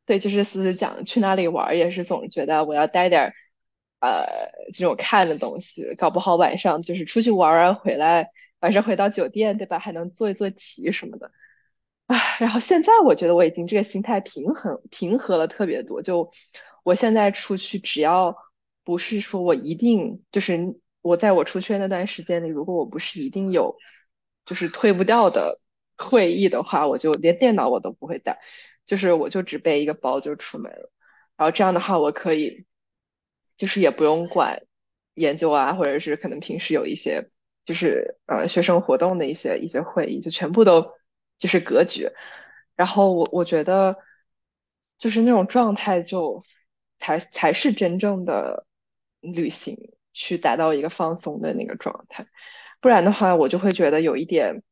[0.06, 3.34] 对，就是思思讲，去哪里玩也是总觉得我要带点儿，
[4.00, 9.78] 呃，这种看的东西，搞不好晚上就是出去玩完回来，晚上回到酒店，对吧？
[9.78, 11.30] 还能做一做题什么的，
[12.06, 16.32] 唉，然后现在我觉得我已经这个心态平衡平和了特别多，就
[16.84, 18.34] 我现在出去，只要
[18.82, 20.80] 不是说我一定就是。
[21.02, 23.76] 我在我出去那段时间里，如果我不是一定有
[24.44, 25.60] 就是推不掉的
[25.96, 28.40] 会议的话，我就连电脑我都不会带，
[28.86, 30.90] 就是我就只背一个包就出门了。
[31.36, 32.66] 然后这样的话，我可以
[33.56, 34.62] 就是也不用管
[35.14, 37.30] 研究啊，或者是可能平时有一些
[37.64, 40.92] 就是呃学生活动的一些一些会议，就全部都
[41.38, 42.12] 就是隔绝。
[42.76, 43.98] 然后我我觉得
[44.98, 46.42] 就是那种状态，就
[46.98, 48.66] 才才是真正的
[49.20, 49.92] 旅行。
[50.18, 52.26] 去达到一个放松的那个状态，
[52.80, 54.64] 不然的话，我就会觉得有一点，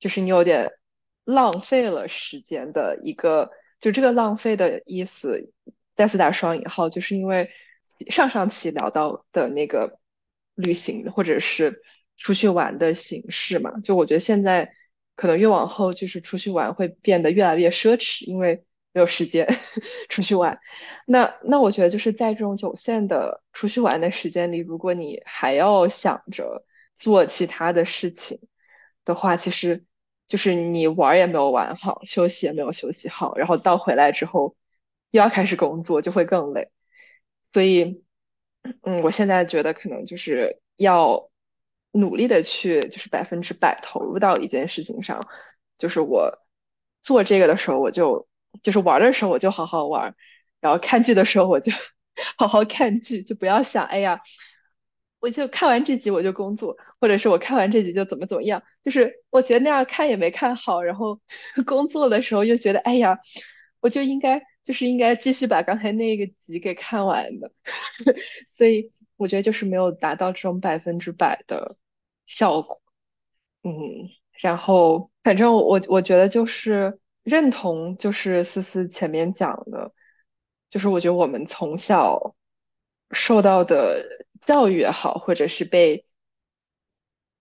[0.00, 0.72] 就是你有点
[1.24, 5.52] 浪费了时间的一个，就这个浪费的意思，
[5.94, 7.52] 再次打双引号，就是因为
[8.10, 10.00] 上上期聊到的那个
[10.56, 11.80] 旅行或者是
[12.16, 14.74] 出去玩的形式嘛，就我觉得现在
[15.14, 18.64] 可能越往后，就是出去玩会变得越来越奢侈，因为。
[18.92, 19.48] 没有时间
[20.10, 20.60] 出去玩，
[21.06, 28.40] 那那我觉得就是在这种有限的出去玩的时间里，如果你还要想着做其他的事情
[29.06, 29.86] 的话，其实
[30.26, 34.56] 就是你玩也没有玩好，休息也没有休息好，然后到回来之后
[35.10, 36.70] 又要开始工作，就会更累。
[37.50, 38.04] 所以，
[38.82, 41.30] 嗯，我现在觉得可能就是要
[41.92, 45.28] 努力的去，就是百分之百投入到一件事情上。
[45.78, 46.38] 就是我
[47.00, 48.28] 做这个的时候，我就。
[48.62, 50.14] 就是玩的时候我就好好玩，
[50.60, 51.72] 然后看剧的时候我就
[52.36, 54.20] 好好看剧，就不要想哎呀，
[55.20, 58.62] 我就看完这集我就工作，或者是我看完这集就怎么怎么样。
[58.82, 61.20] 就是我觉得那样看也没看好，然后
[61.66, 63.18] 工作的时候又觉得哎呀，
[63.80, 67.52] 我就应该就是应该继续把刚才那个集给看完的。
[68.58, 71.76] 所以我觉得就是没有达到这种百分之百的
[72.26, 72.82] 效果。
[73.64, 74.10] 嗯，
[74.40, 76.98] 然后反正我我觉得就是。
[77.22, 79.92] 认同就是思思前面讲的，
[80.70, 82.34] 就是我觉得我们从小
[83.10, 86.06] 受到的教育也好，或者是被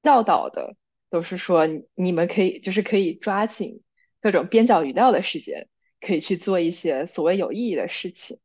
[0.03, 0.75] 教导的，
[1.09, 3.81] 都是说你们可以就是可以抓紧
[4.19, 5.67] 各种边角余料的时间，
[5.99, 8.39] 可以去做一些所谓有意义的事情。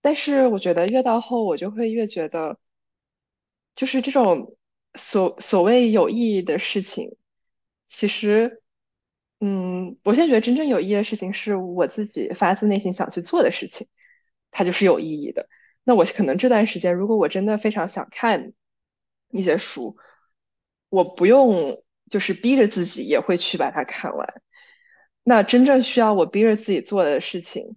[0.00, 2.58] 但是我觉得越到后，我就会越觉得，
[3.74, 4.56] 就是这种
[4.94, 7.16] 所所谓有意义的事情，
[7.84, 8.62] 其实，
[9.40, 13.86] 嗯，我现在觉得真正有意义的事情是我自己发自内心想去做的事情，
[14.50, 15.48] 它就是有意义的。
[15.84, 18.52] 那我可能这段时间，如果我真的非常想看
[19.30, 19.96] 一些书，
[20.88, 24.42] 我不用就是逼着自己也会去把它看完。
[25.22, 27.76] 那真正需要我逼着自己做的事情，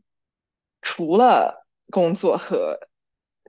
[0.82, 2.80] 除了工作和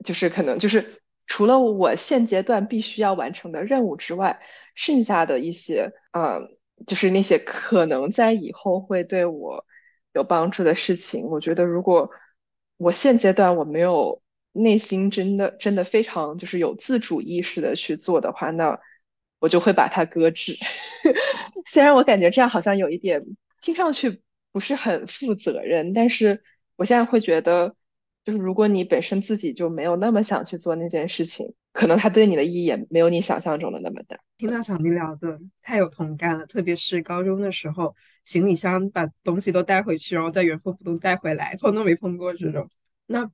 [0.03, 4.41] 就是可能就是除了我现阶段必须要完成的任务之外，
[4.75, 9.65] 剩下的一些嗯，就是那些可能在以后会对我
[10.13, 12.11] 有帮助的事情，我觉得如果
[12.77, 18.79] 我现阶段我没有内心真的真的非常就是有自主意识的去做的话，那
[19.39, 20.57] 我就会把它搁置。
[21.65, 23.23] 虽然我感觉这样好像有一点
[23.61, 26.43] 听上去不是很负责任，但是
[26.75, 27.75] 我现在会觉得。
[28.23, 34.17] 就是如果你本身自己就没有那么想去做那件事情，可能它对你的意义也没有你想象中的那么大。
[34.37, 42.69] 听到小明聊的太有同感了，特别是高中的时候，行李箱把东西都带回去，然后再原封不动带回来，碰都没碰过这种。
[43.07, 43.29] 那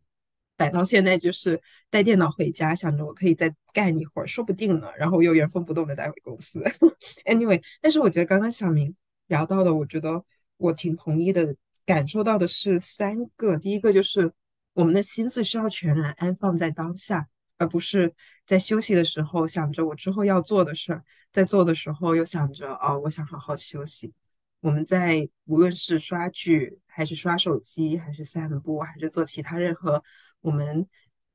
[0.58, 6.64] 摆到现在就是带电脑回家，想着我可以再干一会儿，说不定呢，然后又原封不动的带回公司。
[7.26, 8.96] Anyway，但是我觉得刚刚小明
[9.28, 10.24] 聊到的，我觉得
[10.58, 14.32] 我挺同意的，感受到的是三个，第一个就是。
[14.80, 18.16] 我们的心思是要全然安放在当下，而不是
[18.46, 24.14] 在休息的时候想着我之后要做的事儿，在做的时候又想着哦，我想好好休息。
[24.62, 30.02] 我们在无论是刷剧，还是刷手机，还是散步，还是做其他任何
[30.40, 30.88] 我们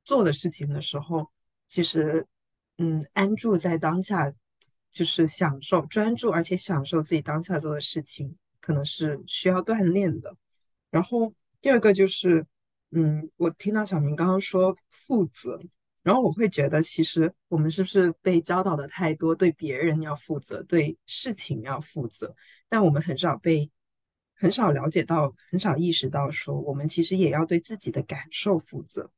[0.03, 1.29] 做的事情的时候，
[1.67, 2.25] 其实，
[2.79, 4.33] 嗯，安住在当下，
[4.91, 10.35] 就是享受专注，而且享受自己当下做的事情，可能是需要锻炼的。
[10.89, 11.31] 然后
[11.61, 12.43] 第二个就是。
[12.97, 15.59] 嗯，我听到小明刚刚说负责，
[16.01, 22.33] 然后我会觉得，其实我们是不是被教导的太多，对别人要负责，对事情要负责，
[22.69, 23.69] 但我们很少被，
[24.33, 29.11] 很少了解到，很少意识到，说我们其实也要对自己的感受负责。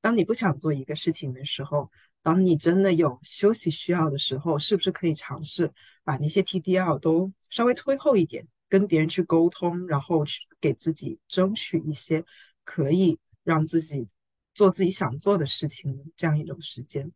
[0.00, 1.90] 当你不想做一个事情的时候，
[2.22, 5.70] 当你真的有休息需要的时候，是不是可以尝试
[6.02, 12.24] 把那些 TDL 都稍微推后一点，跟别人去沟通，然后去给自己争取一些。
[12.68, 14.06] 可以让自己
[14.52, 17.10] 做自己想做的事情，这样一种时间，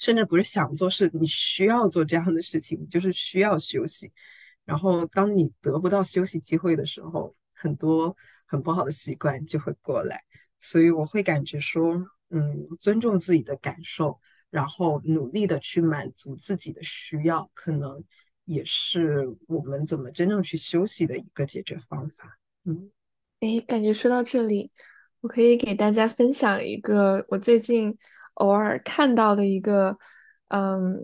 [0.00, 4.10] 甚至不是想做，是你需要做这样的事情，就是需要休息。
[4.64, 10.20] 然后，当你得不到休息机会的时候，很多很不好的习惯就会过来。
[10.58, 11.94] 所以，我会感觉说，
[12.30, 14.18] 嗯，尊重自己的感受，
[14.50, 18.02] 然后努力的去满足自己的需要，可能
[18.44, 22.40] 也是我们怎么真正去休息的一个解决方法。
[22.64, 22.90] 嗯。
[23.44, 24.70] 哎，感觉说到这里，
[25.20, 27.94] 我可以给大家分享一个我最近
[28.34, 29.94] 偶尔看到的一个，
[30.48, 30.96] 嗯，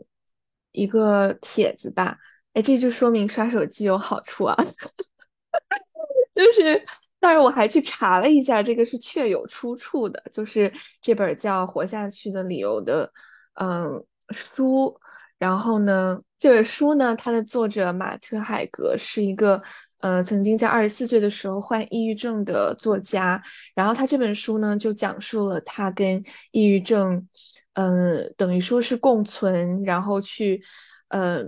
[0.72, 2.16] 一个帖子吧。
[2.55, 4.57] 哎，这就说明刷手机有好处啊。
[6.33, 6.83] 就是，
[7.18, 10.72] 当然我还去查了一下，这个是确有出处的，就是
[11.03, 13.12] 这本叫《活下去的理由》的，
[13.55, 14.98] 嗯，书。
[15.38, 19.62] 然后呢，这本书呢，它的作者马特海格是一个。
[20.00, 23.38] 呃，曾经在二十四岁的时候患抑郁症的作家，
[23.74, 27.29] 然后他这本书呢，就讲述了他跟抑郁症，
[27.74, 30.62] 嗯，等于说是共存，然后去，
[31.09, 31.42] 呃，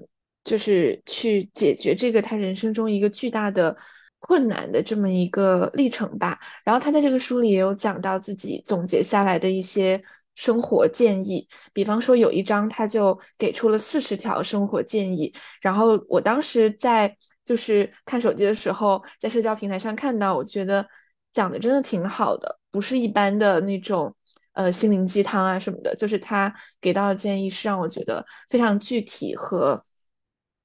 [0.44, 3.74] 就是去解决这个他人生中一个巨大的
[4.18, 6.38] 困难的这么一个历程吧。
[6.62, 9.98] 然后他在这个书里也有讲到自己总结下来的一些
[10.34, 17.16] 生活建议，比方说有一章他就给出了四十条生活建议，然后我当时在。
[17.44, 20.86] 就是看手机的时候，在社交平台上看到，我觉得
[21.32, 24.14] 讲的真的挺好的，不是一般的那种
[24.52, 25.92] 呃心灵鸡汤啊什么的。
[25.96, 29.84] 就是他给到的建议是让我觉得非常具体和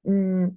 [0.04, 0.56] 嗯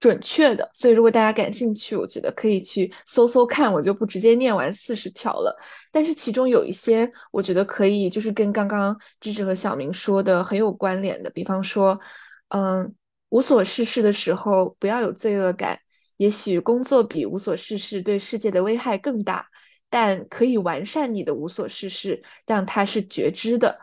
[0.00, 0.68] 准确的。
[0.74, 3.72] 所以如果大家感兴趣，我觉得可以去搜搜看。
[3.72, 5.56] 我就不直接念完四十条了，
[5.92, 12.00] 但是其中有一些我觉得可以，就是跟刚刚智智和小明说的很有关联的，比方说
[12.48, 12.92] 嗯。
[13.32, 15.78] 无所事事的时候，不要有罪恶感。
[16.16, 19.46] 也许工作比无所事事对世界的危害更大，
[19.88, 23.78] 但可以完善你的无所事事，让它是觉知的。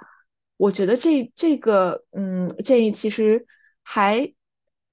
[0.57, 3.41] 我觉得这这个嗯建议其实
[3.83, 4.29] 还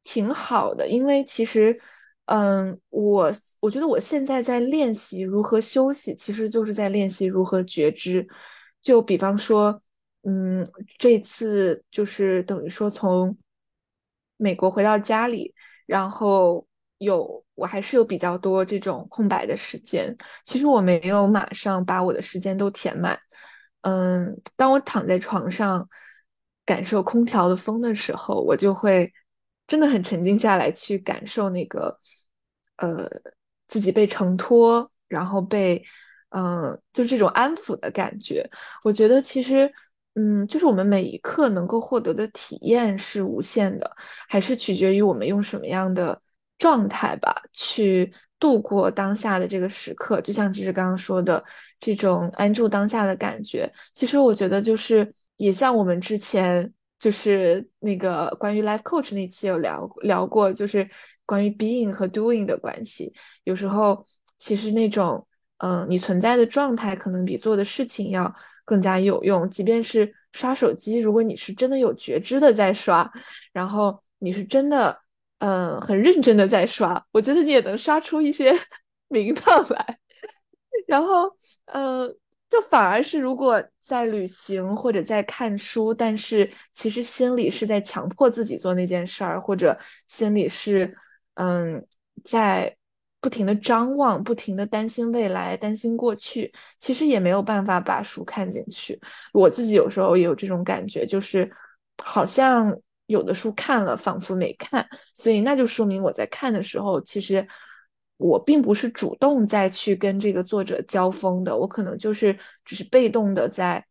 [0.04, 1.76] 挺好的，因为其实
[2.26, 8.24] 嗯我我觉得我现在在练习如何休息，其实就是在练习如何觉知。
[8.80, 9.80] 就比方说。
[10.26, 10.64] 嗯，
[10.96, 13.36] 这次就是等于说从
[14.38, 20.16] 美国回到家里，然后有我还是有比较多这种空白的时间。
[20.46, 23.18] 其实我没有马上把我的时间都填满。
[23.82, 25.86] 嗯，当我躺在床上
[26.64, 29.12] 感受空调的风的时候，我就会
[29.66, 31.98] 真的很沉静下来，去感受那个
[32.76, 33.08] 呃
[33.68, 35.82] 自己被承托，然后被
[36.30, 38.48] 嗯就这种安抚的感觉。
[38.84, 39.72] 我觉得其实。
[40.16, 43.96] 嗯，就是我们每一刻能够获得的体验是无限的，
[44.28, 46.22] 还是取决于我们用什么样的
[46.56, 50.20] 状态吧，去度过当下的这个时刻。
[50.20, 51.44] 就像芝芝刚刚说的，
[51.80, 56.72] 这种安住当下的感觉，其实我觉得就是也像我们之前
[57.04, 60.88] 就是那个关于 life coach 那期有聊聊过，就是
[61.26, 63.12] 关于 being 和 doing 的关系。
[63.44, 64.06] 有时候
[64.38, 65.26] 其实那种
[65.58, 68.34] 嗯，你存在的状态可能比做的事情要。
[68.66, 69.50] 更加有用。
[69.50, 73.06] 即便是刷手机，如果你是真的有觉知的在刷，
[73.52, 74.98] 然后你是真的，
[75.40, 78.58] 嗯，很认真的在刷，我觉得你也能刷出一些
[79.08, 79.98] 名堂来。
[80.88, 81.30] 然后，
[81.66, 82.08] 嗯，
[82.54, 90.96] 就反而是如果在旅行或者在看书，但是其实心里是在强迫自己做那件事儿，或者心里是，
[91.34, 91.84] 嗯，
[92.22, 92.76] 在。
[93.20, 99.00] 不停的张望，不停的担心未来，担心过去，其实也没有办法把书看进去。
[99.32, 101.50] 我自己有时候也有这种感觉，就是
[102.02, 104.86] 好像有的书看了，仿佛没看。
[105.14, 107.48] 所以那就说明我在看的时候，其实
[108.16, 113.84] 我并不是主动再去跟这个作者交锋的，我可能就是只是被动的在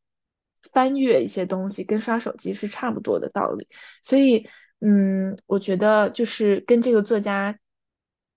[0.73, 3.67] 翻阅一些东西，跟刷手机是差不多的道理。
[4.01, 4.47] 所以，
[4.81, 7.57] 嗯，我觉得就是跟这个作家。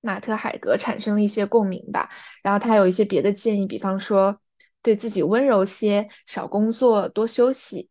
[0.03, 2.09] 马特·海格产生了一些共鸣吧，
[2.41, 4.41] 然后他有一些别的建议，比方说
[4.81, 7.91] 对自己温柔些，少工作，多休息，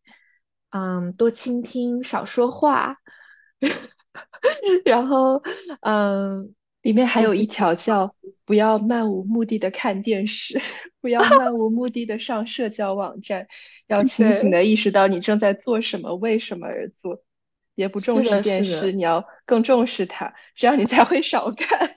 [0.70, 2.96] 嗯，多倾听，少说话。
[4.86, 5.42] 然后，
[5.82, 6.56] 嗯，
[6.86, 8.14] 里面还有一条叫
[8.46, 10.62] 不要漫无目的的看电视，
[11.02, 13.48] 不要漫无目的 的上社交网站，
[13.90, 17.24] 要清醒的意识到你正在做什么，为什么而做，
[17.74, 21.96] 别不重视电视，你要更重视它，这样你才会少看。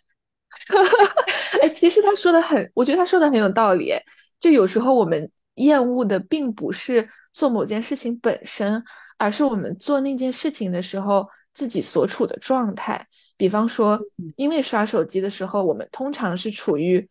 [1.60, 3.92] 哎，其实他说的很，我觉得他说的很有道理。
[4.40, 8.82] 就有时候我们厌恶的并不是做某件事情本身，
[9.18, 13.04] 而是我们做那件事情的时候自己所处的状态。
[13.36, 13.98] 比方说，
[14.36, 17.08] 因为刷手机的时候，我们通常是处于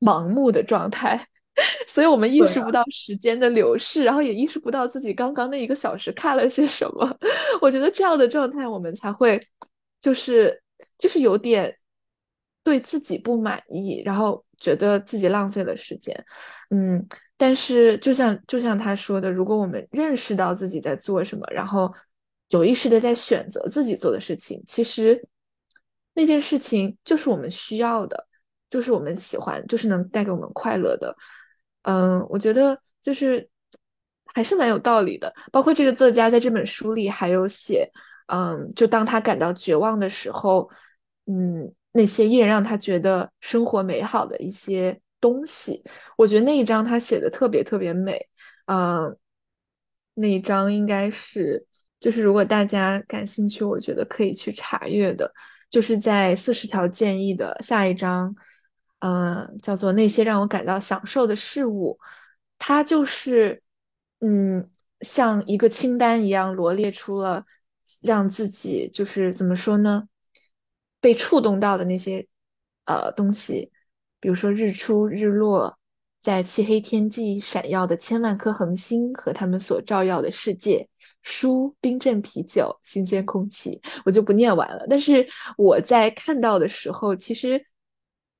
[0.00, 1.26] 盲目的状态，
[1.88, 7.18] 所以我们意识不到时间的流逝，然后也意识不到自己刚刚那一个小时看了些什么。
[7.62, 9.40] 我觉得这样的状态，我们才会
[10.00, 10.62] 就是
[10.98, 11.74] 就是有点。
[12.66, 16.12] 对自己不满意，然后觉得自己浪费了时间，
[16.70, 17.06] 嗯，
[17.36, 21.94] 但是就像就像他说的，如果我们认识到自己在做什么，然后
[22.48, 25.22] 有意识的在选择自己做的事情，其实
[26.14, 28.26] 那件事情就是我们需要的，
[28.70, 31.16] 就是我们喜欢，就是能带给我们快乐的，
[31.82, 33.48] 嗯，我觉得就是
[34.26, 35.32] 还是蛮有道理的。
[35.52, 37.90] 包括这个作家在这本书里还有写，
[38.26, 40.70] 嗯，就当他感到绝望的时候，
[41.26, 41.72] 嗯。
[41.92, 45.82] 那些依然让他觉得生活美好的一些东西，
[46.18, 48.20] 我觉得那一章他写的特别特别美。
[48.66, 49.16] 嗯，
[50.12, 51.66] 那一章应该是，
[52.06, 55.28] 就是如果大家感兴趣，我觉得可以去查阅的，
[55.68, 58.32] 就是在四十条建议的下一章，
[59.00, 61.98] 嗯，叫做那些让我感到享受的事物，
[62.60, 63.60] 它就是，
[64.20, 67.44] 嗯，像一个清单一样罗列出了
[68.02, 70.04] 让自己就是怎么说呢？
[71.00, 72.24] 被触动到的那些
[72.84, 73.72] 呃东西，
[74.20, 75.76] 比如说日出日落，
[76.20, 80.88] 在漆黑天际闪耀的千万颗恒星和他们所照耀的世界，
[81.26, 84.86] 书、冰镇啤酒、新鲜空气，我就不念完了。
[84.88, 85.26] 但是
[85.58, 87.60] 我在看到的时候，其实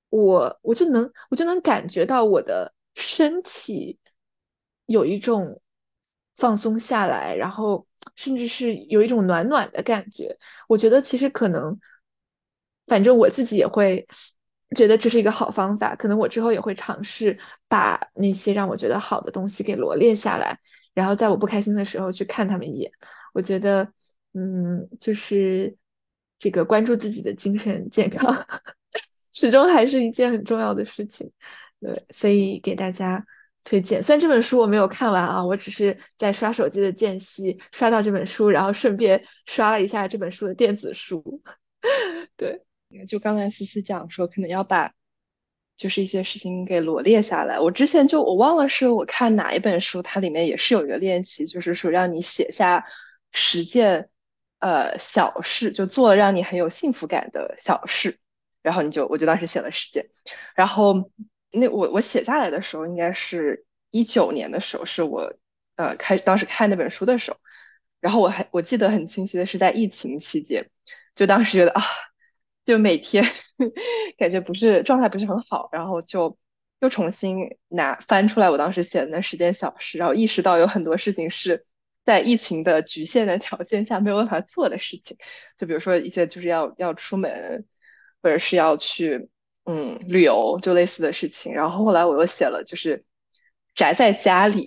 [0.09, 3.99] 我我就能我就能感觉到我的身体
[4.87, 5.61] 有一种
[6.37, 7.85] 放松下来，然后
[8.15, 10.39] 甚至是有一种暖暖的感觉。
[10.69, 11.77] 我觉得其实可能。
[12.87, 14.07] 反正我自己也会
[14.77, 17.37] 觉得这是一个好方法，可能我之后也会尝试
[17.67, 20.57] 把那些让我觉得好的东西给罗列下来，
[20.97, 22.91] 然后在我不开心的时候去看他们一眼。
[23.33, 23.87] 我觉得，
[24.33, 25.73] 嗯，就是
[26.39, 28.35] 这个关注自己的精神健康，
[29.33, 31.31] 始终还是一件很重要的事情。
[31.81, 33.25] 对，所以给大家
[33.63, 34.03] 推荐。
[34.03, 41.23] 虽然这本书我没有看完啊，我只是在刷手机的间隙刷到这本书，然后顺便刷了一下这本书的电子书。
[42.37, 42.61] 对。
[43.07, 44.91] 就刚才思思讲说，可能要把
[45.77, 47.61] 就是一些事情给罗列下来。
[47.61, 52.87] 我之前就我忘了是我看哪一本书，它里面也是有一个练习，就是说让你写下
[53.31, 54.09] 十件
[54.59, 58.19] 呃小事，就做了让你很有幸福感的小事，
[58.63, 60.09] 然后你就我就当时写了十件，
[60.55, 61.11] 然后
[61.51, 65.35] 那我我写下来的时候，应该是一九年的时候，是我
[65.77, 67.39] 呃开当时看那本书的时候，
[68.01, 70.71] 然后我还我记得很清晰的是在疫情期间，
[71.15, 71.83] 就当时觉得啊。
[72.67, 73.25] 就每天
[74.19, 76.37] 感觉不是状态不是很好，然后就
[76.81, 81.65] 又重新拿翻出来我当时写的那十件小事，然后意识到有很多事情是
[82.05, 85.17] 在疫情的局限的条件下没有办法做的事情，
[85.57, 87.65] 就比如说一些就是要要出门，
[88.21, 89.31] 或者是要去
[89.65, 91.55] 嗯旅游，就类似的事情。
[91.55, 93.05] 然后后来我又写了就是
[93.77, 94.67] 宅在家里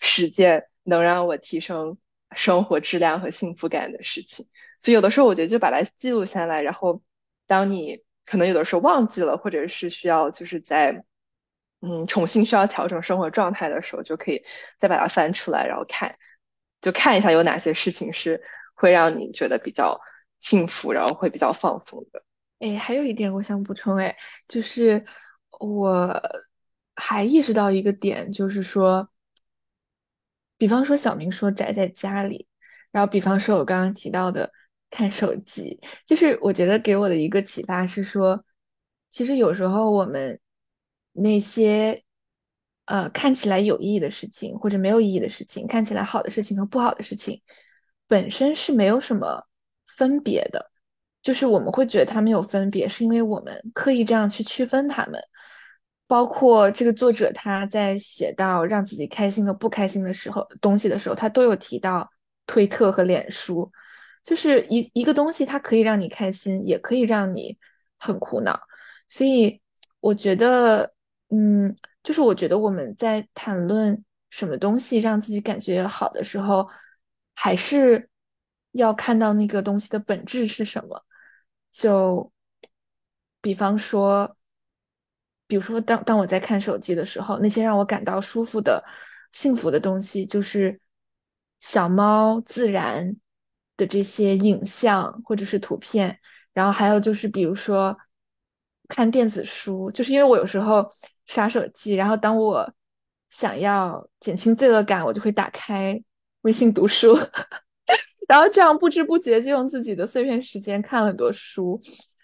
[0.00, 1.98] 十件能让我提升
[2.36, 4.46] 生活质量和幸福感的事情。
[4.78, 7.02] 所以有的时候我觉得就把它记录下来，然后。
[7.46, 11.04] 当你可能有的时候忘记了，或者是需要就是在
[11.80, 14.44] 嗯重新需要调整生活状态的时候，就可以
[14.78, 16.18] 再把它翻出来，然后看，
[16.80, 18.42] 就看一下有哪些事情是
[18.74, 20.00] 会让你觉得比较
[20.40, 22.22] 幸福，然后会比较放松的。
[22.58, 24.16] 哎，还有一点我想补充，哎，
[24.48, 25.04] 就是
[25.60, 26.20] 我
[26.96, 29.08] 还意识到一个点，就是说，
[30.58, 32.48] 比方说小明说宅在家里，
[32.90, 34.50] 然后比方说我刚刚提到的。
[34.90, 38.44] 看手机，就是我觉得给我的一个启发是说，
[39.10, 40.38] 其实有时候我们
[41.12, 42.02] 那些
[42.86, 47.40] 呃看起来有意义的事情或者没有意义的事情，看起来好的事情和不好的事情，
[48.06, 49.46] 本身是没有什么
[49.96, 50.70] 分别的。
[51.22, 55.20] 就是我们会觉得它们有分别，是因为我们刻意这样去区分它们。
[56.08, 62.08] 包括这个作者他在写到让自己开心和不开心的时候东西的时候，他都有提到
[62.46, 63.68] 推特和脸书。
[64.26, 67.56] 就是一一个东西，它可以让你开心，也可以让你
[67.96, 68.60] 很苦恼。
[69.06, 69.60] 所以
[70.00, 70.92] 我觉得，
[71.28, 71.72] 嗯，
[72.02, 76.68] 就是我觉得我们在谈论什么东西让自己感觉好的时候，
[77.34, 78.10] 还是
[78.72, 81.00] 要看到那个东西的本质是什么。
[81.70, 82.32] 就
[83.40, 84.36] 比方说，
[85.46, 88.84] 比如说，当当我在看手机的时候，那些让我感到舒服的、
[89.30, 90.80] 幸福的东西，就是
[91.60, 93.16] 小猫、自然。
[93.76, 96.18] 的这些影像或者是图片，
[96.52, 97.96] 然后还有就是，比如说
[98.88, 100.88] 看电子书，就是因为我有时候
[101.26, 102.72] 刷手机，然后当我
[103.28, 106.00] 想要减轻罪恶感，我就会打开
[106.42, 107.14] 微信读书，
[108.28, 111.80] 然后这样不知不觉就用自己的碎片时间看了很多书。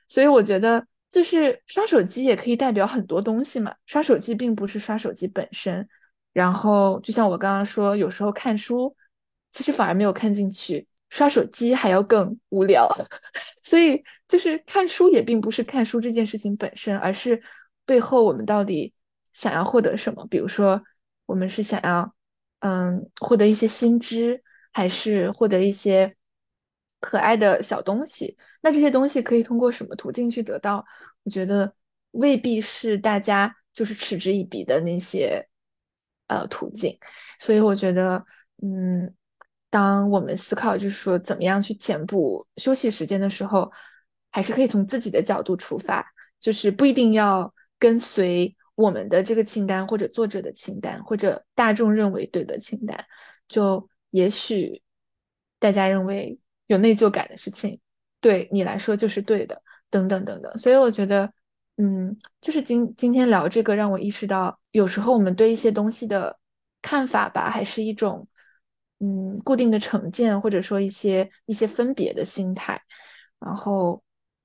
[0.08, 3.74] 所以我觉得，就是刷手机也可以代表很多东西嘛。
[3.86, 5.88] 刷手机并不是刷手机本身，
[6.32, 8.94] 然后就像我刚刚说，有时候看书
[9.50, 10.86] 其实反而没有看进去。
[11.12, 12.88] 刷手机还要更无聊，
[13.62, 17.40] 所以就是看书也并不是看书这件事情本身，而是
[17.84, 18.94] 背后我们到底
[19.30, 20.26] 想要获得什么。
[20.30, 20.82] 比如说，
[21.26, 22.14] 我们是想要
[22.60, 24.42] 嗯获得一些新知，
[24.72, 26.16] 还是获得一些
[26.98, 28.34] 可爱的小东西？
[28.62, 30.82] 那这些东西可以通过什么途径去得到？
[31.24, 31.70] 我觉得
[32.12, 35.46] 未必是大家就是嗤之以鼻的那些
[36.28, 36.98] 呃途径。
[37.38, 38.24] 所以我觉得
[38.62, 39.14] 嗯。
[39.72, 43.72] 当我们思考，就是说怎么样去填补休息时间的时候，
[44.30, 46.04] 还是可以从自己的角度出发，
[46.38, 53.02] 就是不一定要跟随我们的这个清单，或者作者的清单，或者大众认为对的清单。
[53.48, 54.82] 就也许
[55.58, 57.80] 大家认为有内疚感的事情，
[58.20, 60.58] 对你来说就是对的，等等等等。
[60.58, 61.32] 所以我觉得，
[61.78, 66.38] 嗯，就是今今天聊这个，让我意识到，有时候我们对一些东西的
[66.82, 68.28] 看法吧，还是一种。
[69.04, 72.80] 嗯，固定的成见，或者说一些一些分别的心态，
[73.40, 74.00] 然后，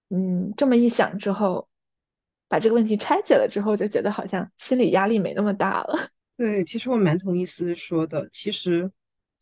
[0.10, 1.70] 嗯，这么一想之后，
[2.48, 6.10] 把这个问题拆解了之后，就觉得好像心理压力没那么大了。
[6.36, 8.28] 对，其实我蛮同意思说的。
[8.34, 8.92] 其实，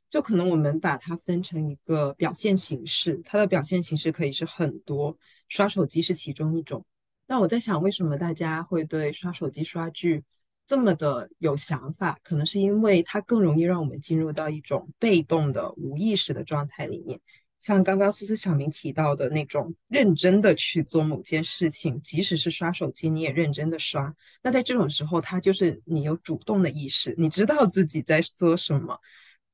[0.10, 6.86] 就可能我们把它分成一个表现形式，它的表现形式可以是很多，刷手机是其中一种。
[7.26, 10.26] 那我在想，为什么大家会对刷手机、刷剧？
[10.66, 17.20] 这么的有想法，可能是因为它更容易让我们进入到一种被动的无意识的状态里面。
[17.62, 24.14] 像刚刚思思小明提到的那种认真的去做某件事情，即使是刷手机，你也认真的刷。
[24.44, 29.00] 那在这种时候，它就是你有主动的意识，你知道自己在做什么。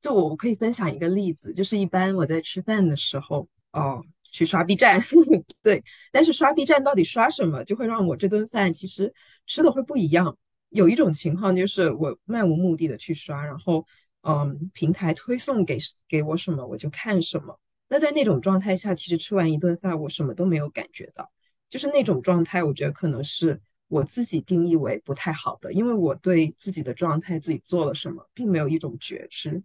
[0.00, 5.00] 就我可以分享一个例子，就是一般我在吃饭的时候，哦，去刷 B 站，
[5.62, 5.82] 对。
[6.10, 9.14] 但是刷 B 站到底刷什么，就会让我这顿饭其实
[9.46, 10.36] 吃的会不一样。
[10.72, 13.86] 有一种情况就是我漫无目的的去刷，然后，
[14.22, 17.58] 嗯，平台推送给给我什么我就看什么。
[17.88, 21.30] 那在那种状态下，其实吃完一顿饭我什么都没有感觉到，
[21.68, 29.62] 就是那种状态，我觉得可能是我自己定义为不太好的，因为我对自己的状态、自己做了什么，并没有一种觉知。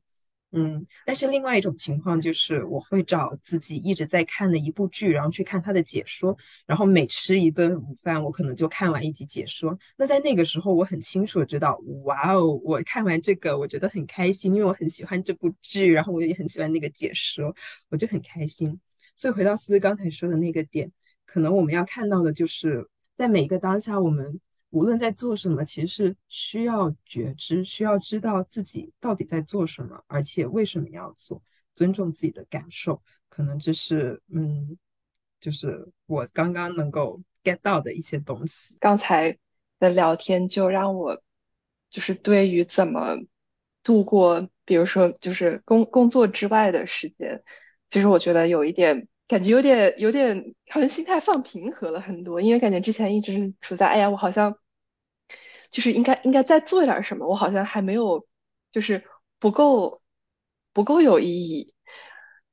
[0.53, 6.35] 嗯，但是另外一种情况就是，我会找自己一直在看的一部剧，然后去看它的解说，
[6.65, 9.77] 然后每吃一顿午饭，我可能就看完一集解说。
[9.97, 17.53] 那在那个时候，我很清楚的知道，哇哦，我看完这个，我觉得很开心，因为我很喜欢这部剧，然后我也很喜欢那个解说，
[17.89, 18.79] 我就很开心。
[19.17, 20.89] 所以回到思思刚才说的那个点，
[21.25, 24.39] 可能我们要看到的就是在每一个当下，我们。
[24.69, 31.41] 无论在做什么，其实是需要觉知，需要知道自己到底在做什么，而且为什么要做，
[31.73, 33.01] 尊重自己的感受。
[33.29, 34.77] 可能这是，嗯，
[35.39, 38.75] 就是我刚刚能够 get 到的一些东西。
[38.79, 39.37] 刚才
[39.79, 41.21] 的聊天就让我，
[41.89, 43.17] 就是对于怎么
[43.83, 47.43] 度过，比如说就是工工作之外的时间，
[47.89, 49.07] 其实我觉得有一点。
[49.27, 54.57] 感觉有点有点，好像心态放平和了很多，因为感觉之前一直是处在，哎呀，我好像
[55.69, 58.25] 就是应该应该再做一点什么，我好像还没有，
[58.71, 59.03] 就是
[59.39, 60.01] 不够
[60.73, 61.73] 不够有意义。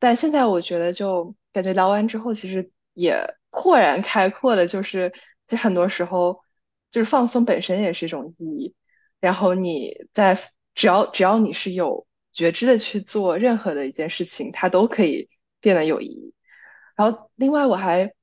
[0.01, 5.13] 但现在我觉得，就感觉聊完之后，其实也豁然开阔的，就是
[5.47, 6.41] 其实很多时候，
[6.91, 8.75] 就是放松本身也是一种意义。
[9.21, 10.37] 然后你在
[10.75, 16.35] 只要只要你是有觉知的去做任何的一件事情，它都可以变得有意义。
[16.97, 18.15] 然后，另外我还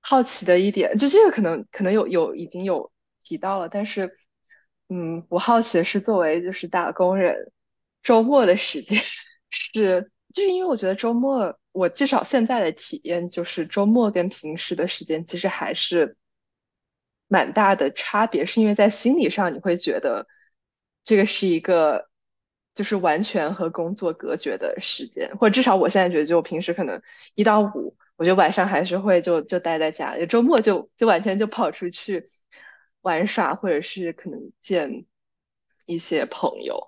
[0.00, 4.18] 好奇的一点，就这个可能可能有有已经有提到了，但是，
[4.88, 7.52] 嗯，我好奇的是，作为就是打工人，
[8.02, 9.00] 周末的时间
[9.50, 16.16] 是，就是因为我觉得周末，我至少现在的体验就是周末跟平时的时间其实还是
[17.26, 20.26] 蛮大的差别，是因为在心理上你会觉得
[21.04, 22.07] 这个是一个。
[22.78, 27.02] 就是完全和工作隔绝的时间，或者至少我现在觉得，就我平时可能
[27.34, 32.30] 一到五，我觉得晚上还是会就就待在家里，周末就就完全就跑出去
[33.00, 35.06] 玩耍，或者是可能见
[35.86, 36.86] 一些朋友。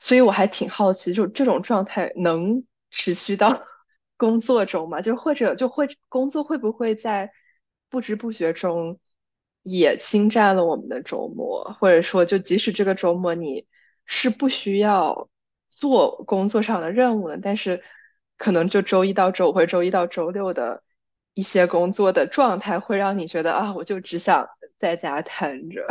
[0.00, 3.66] 所以我还挺好奇，就这种状态能持续到
[4.16, 5.02] 工作中吗？
[5.02, 7.30] 就或者就会工作会不会在
[7.90, 8.98] 不知不觉中
[9.62, 13.66] 也侵占了我们的周末，或者说就即使这个周末你。
[14.06, 15.28] 是不需要
[15.68, 17.82] 做工作上的任务的，但是
[18.38, 20.82] 可能就周一到周五或者周一到周六的
[21.34, 24.48] 一些工作的状态，会让你觉得啊，我就只想
[24.78, 25.86] 在家瘫着。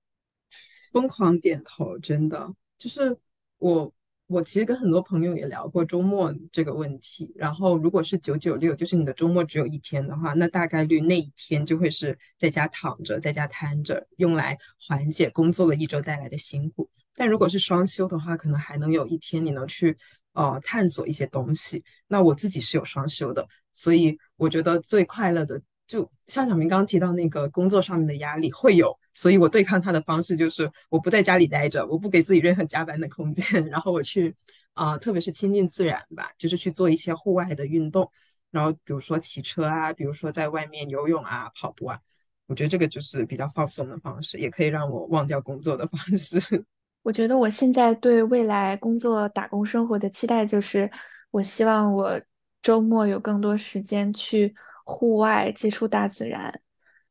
[0.92, 3.18] 疯狂点头，真的就是
[3.58, 3.92] 我。
[4.30, 7.32] 我其实跟很多朋友也聊过周末这个问题。
[7.34, 16.88] 然后，如果是九九六，就是你的周末只有一天的话，那大概率那一天就会是在家躺着，在家瘫着，用来缓解工作了一周带来的辛苦。
[17.20, 19.94] 但如果是双休的话，可能还能有一天你能去
[20.32, 21.84] 呃探索一些东西。
[22.08, 34.34] 那我自己是有双休的，所以我觉得最快乐的，就像小明刚刚提到那个工作上面的压力会有，所以我对抗他的方式就是我不在家里待着，我不给自己任何加班的空间， 然后我去
[34.72, 38.10] 啊，特别是亲近自然吧，就是去做一些户外的运动，
[38.50, 42.00] 然后比如说骑车啊，比如说在外面游泳啊、跑步啊，
[42.46, 46.64] 我觉得这个就是比较放松的方式，也可以让我忘掉工作的方式。
[47.02, 50.90] 我觉得我现在对未来工作打工生活的期待就是，
[51.30, 52.20] 我希望我
[52.62, 56.52] 周末有更多时间去户外接触大自然，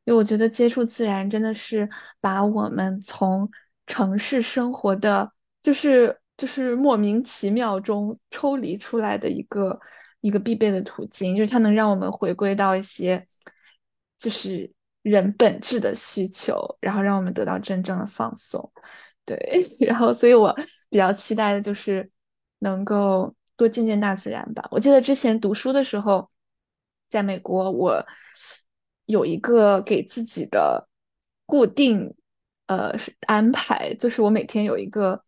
[0.06, 3.50] 因为我觉得接触自然真的是把我们从
[3.88, 5.32] 城市生活的，
[5.62, 9.80] 就是就是莫名其妙中抽离出来的一个
[10.22, 13.26] 一个必备的途径，就是它能让我们回归到一些
[14.20, 14.72] 就是
[15.02, 18.72] 人本质的需求，然后让我们得到真正的放松。
[19.30, 20.52] 对， 然后所以我
[20.90, 22.10] 比较期待的就是
[22.60, 24.68] 能够多见见大自然吧。
[24.72, 26.28] 我记得之前读书的时候，
[27.08, 28.04] 在美国，我
[29.06, 30.90] 有一个给自己的
[31.46, 32.12] 固定
[32.66, 32.92] 呃
[33.28, 35.24] 安排，就是我每天有一个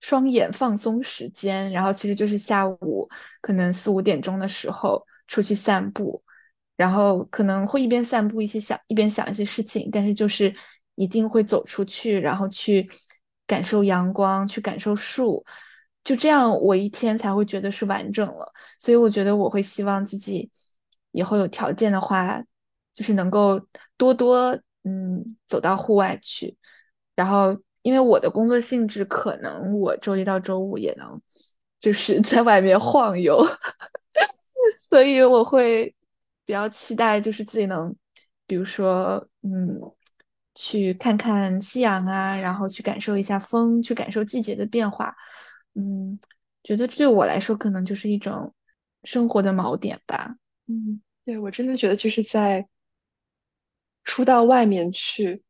[0.00, 3.06] 双眼放松时间，然后其实就是下午
[3.42, 6.22] 可能四五点钟的时候出去散步，
[6.76, 10.54] 然后可能会一边散步一些想一边想一些事情，但是就是
[10.94, 12.88] 一定会走出去，然后去。
[13.54, 15.44] 感受阳光，去感受树，
[16.02, 18.52] 就这样，我一天才会觉得是完整了。
[18.80, 20.50] 所以我觉得我会希望自己
[21.12, 22.42] 以后有条件的话，
[22.92, 23.64] 就是能够
[23.96, 26.56] 多多嗯走到户外去。
[27.14, 31.22] 然后，因为我的工作性质，可能我周一到周五也能
[31.78, 33.40] 就是在外面晃悠，
[34.90, 35.94] 所以我会
[36.44, 37.94] 比较期待，就是自己能，
[38.48, 39.78] 比如说嗯。
[40.54, 45.14] 去看看夕阳啊，然后去感受一下风，去感受季节的变化。
[45.74, 46.18] 嗯，
[46.62, 48.54] 觉得对我来说可能就是一种
[49.02, 50.36] 生活的锚点吧。
[50.66, 52.68] 嗯，对我真的觉得就是在
[54.04, 55.42] 出到外面去，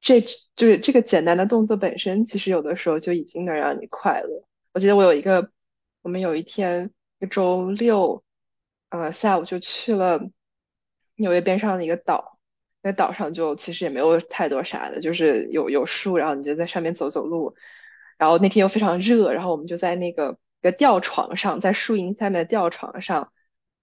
[0.00, 4.44] 这就是这个简单的动作本身，其实有的时候就已经能让你快乐。
[4.72, 5.50] 我记得我有一个，
[6.02, 6.90] 我们有一天
[7.20, 8.24] 一周六，
[8.88, 10.30] 呃，下午就去了
[11.16, 12.37] 纽约边上的一个岛，
[12.82, 17.56] 那岛上就其实也没有太多啥的，就是有有树，然后你就在上面走走路。
[18.16, 23.32] 然后那天又非常热，然后我们就在那个个吊床上，在树荫下面的吊床上，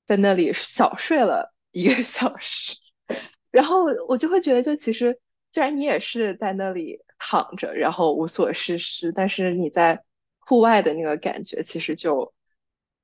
[0.06, 2.76] 在那里小睡了一个小时。
[3.52, 5.20] 然后我就会觉得，就其实
[5.54, 10.04] 虽然你也是在那里躺着，然后无所事事，但是你在
[10.40, 12.34] 户外的那个感觉，其实就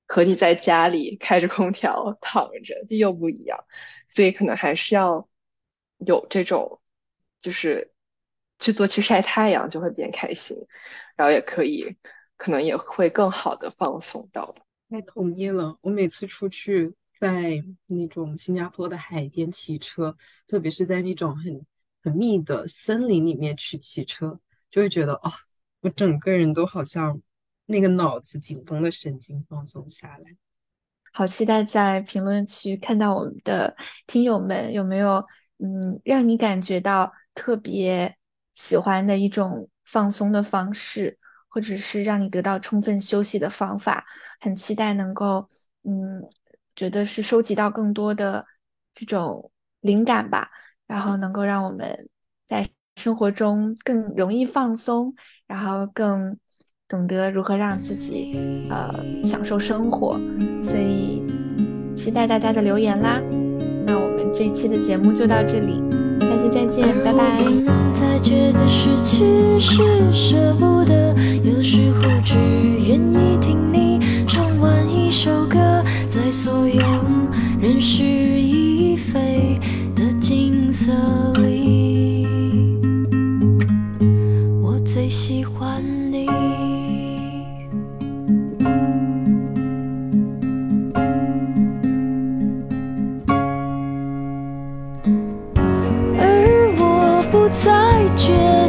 [0.08, 3.64] 和你在家里开着空调躺着就又不一样。
[4.10, 5.30] 所以可能还是要
[6.06, 6.82] 有这种，
[7.39, 7.91] 就是
[8.60, 10.58] 去做去晒太阳，就会变开心。
[11.16, 11.95] 然后也可以，
[12.38, 14.56] 可能也会更好的放松到。
[14.89, 21.66] 太同意了，我每次出去在那种新加坡的海边骑车，特别是在那种很
[22.04, 24.39] 很密的森林里面去骑车，
[24.70, 25.32] 就会觉得哦，
[25.82, 27.22] 我整个人都好像
[27.68, 30.36] 那个脑子紧绷的神经放松下来。
[31.14, 33.76] 好期待在评论区看到我们的
[34.08, 35.26] 听友们有没有
[35.62, 38.16] 嗯，让你感觉到特别
[38.53, 39.68] 喜欢的一种。
[39.84, 41.18] 放松的方式，
[41.49, 44.05] 或者是让你得到充分休息的方法，
[44.39, 45.45] 很期待能够，
[45.84, 46.24] 嗯，
[46.78, 48.45] 觉得是收集到更多的
[48.93, 49.51] 这种
[49.82, 50.49] 灵感吧，
[50.88, 52.07] 然后能够让我们
[52.45, 55.14] 在生活中更容易放松，
[55.45, 56.38] 然后更
[56.88, 58.93] 懂得如何让自己呃
[59.26, 60.18] 享受生活，
[60.64, 61.22] 所以
[61.97, 63.41] 期待大家的留言啦。
[64.42, 65.84] 这一期的节目就到这里。
[66.20, 67.44] 下期再见，拜拜。
[67.94, 72.34] 再觉得失去是舍不得，有时候只
[72.84, 75.60] 愿意听你唱完一首歌，
[76.10, 76.82] 在所有
[77.62, 79.60] 人事已非
[79.96, 80.92] 的景色
[98.22, 98.61] 绝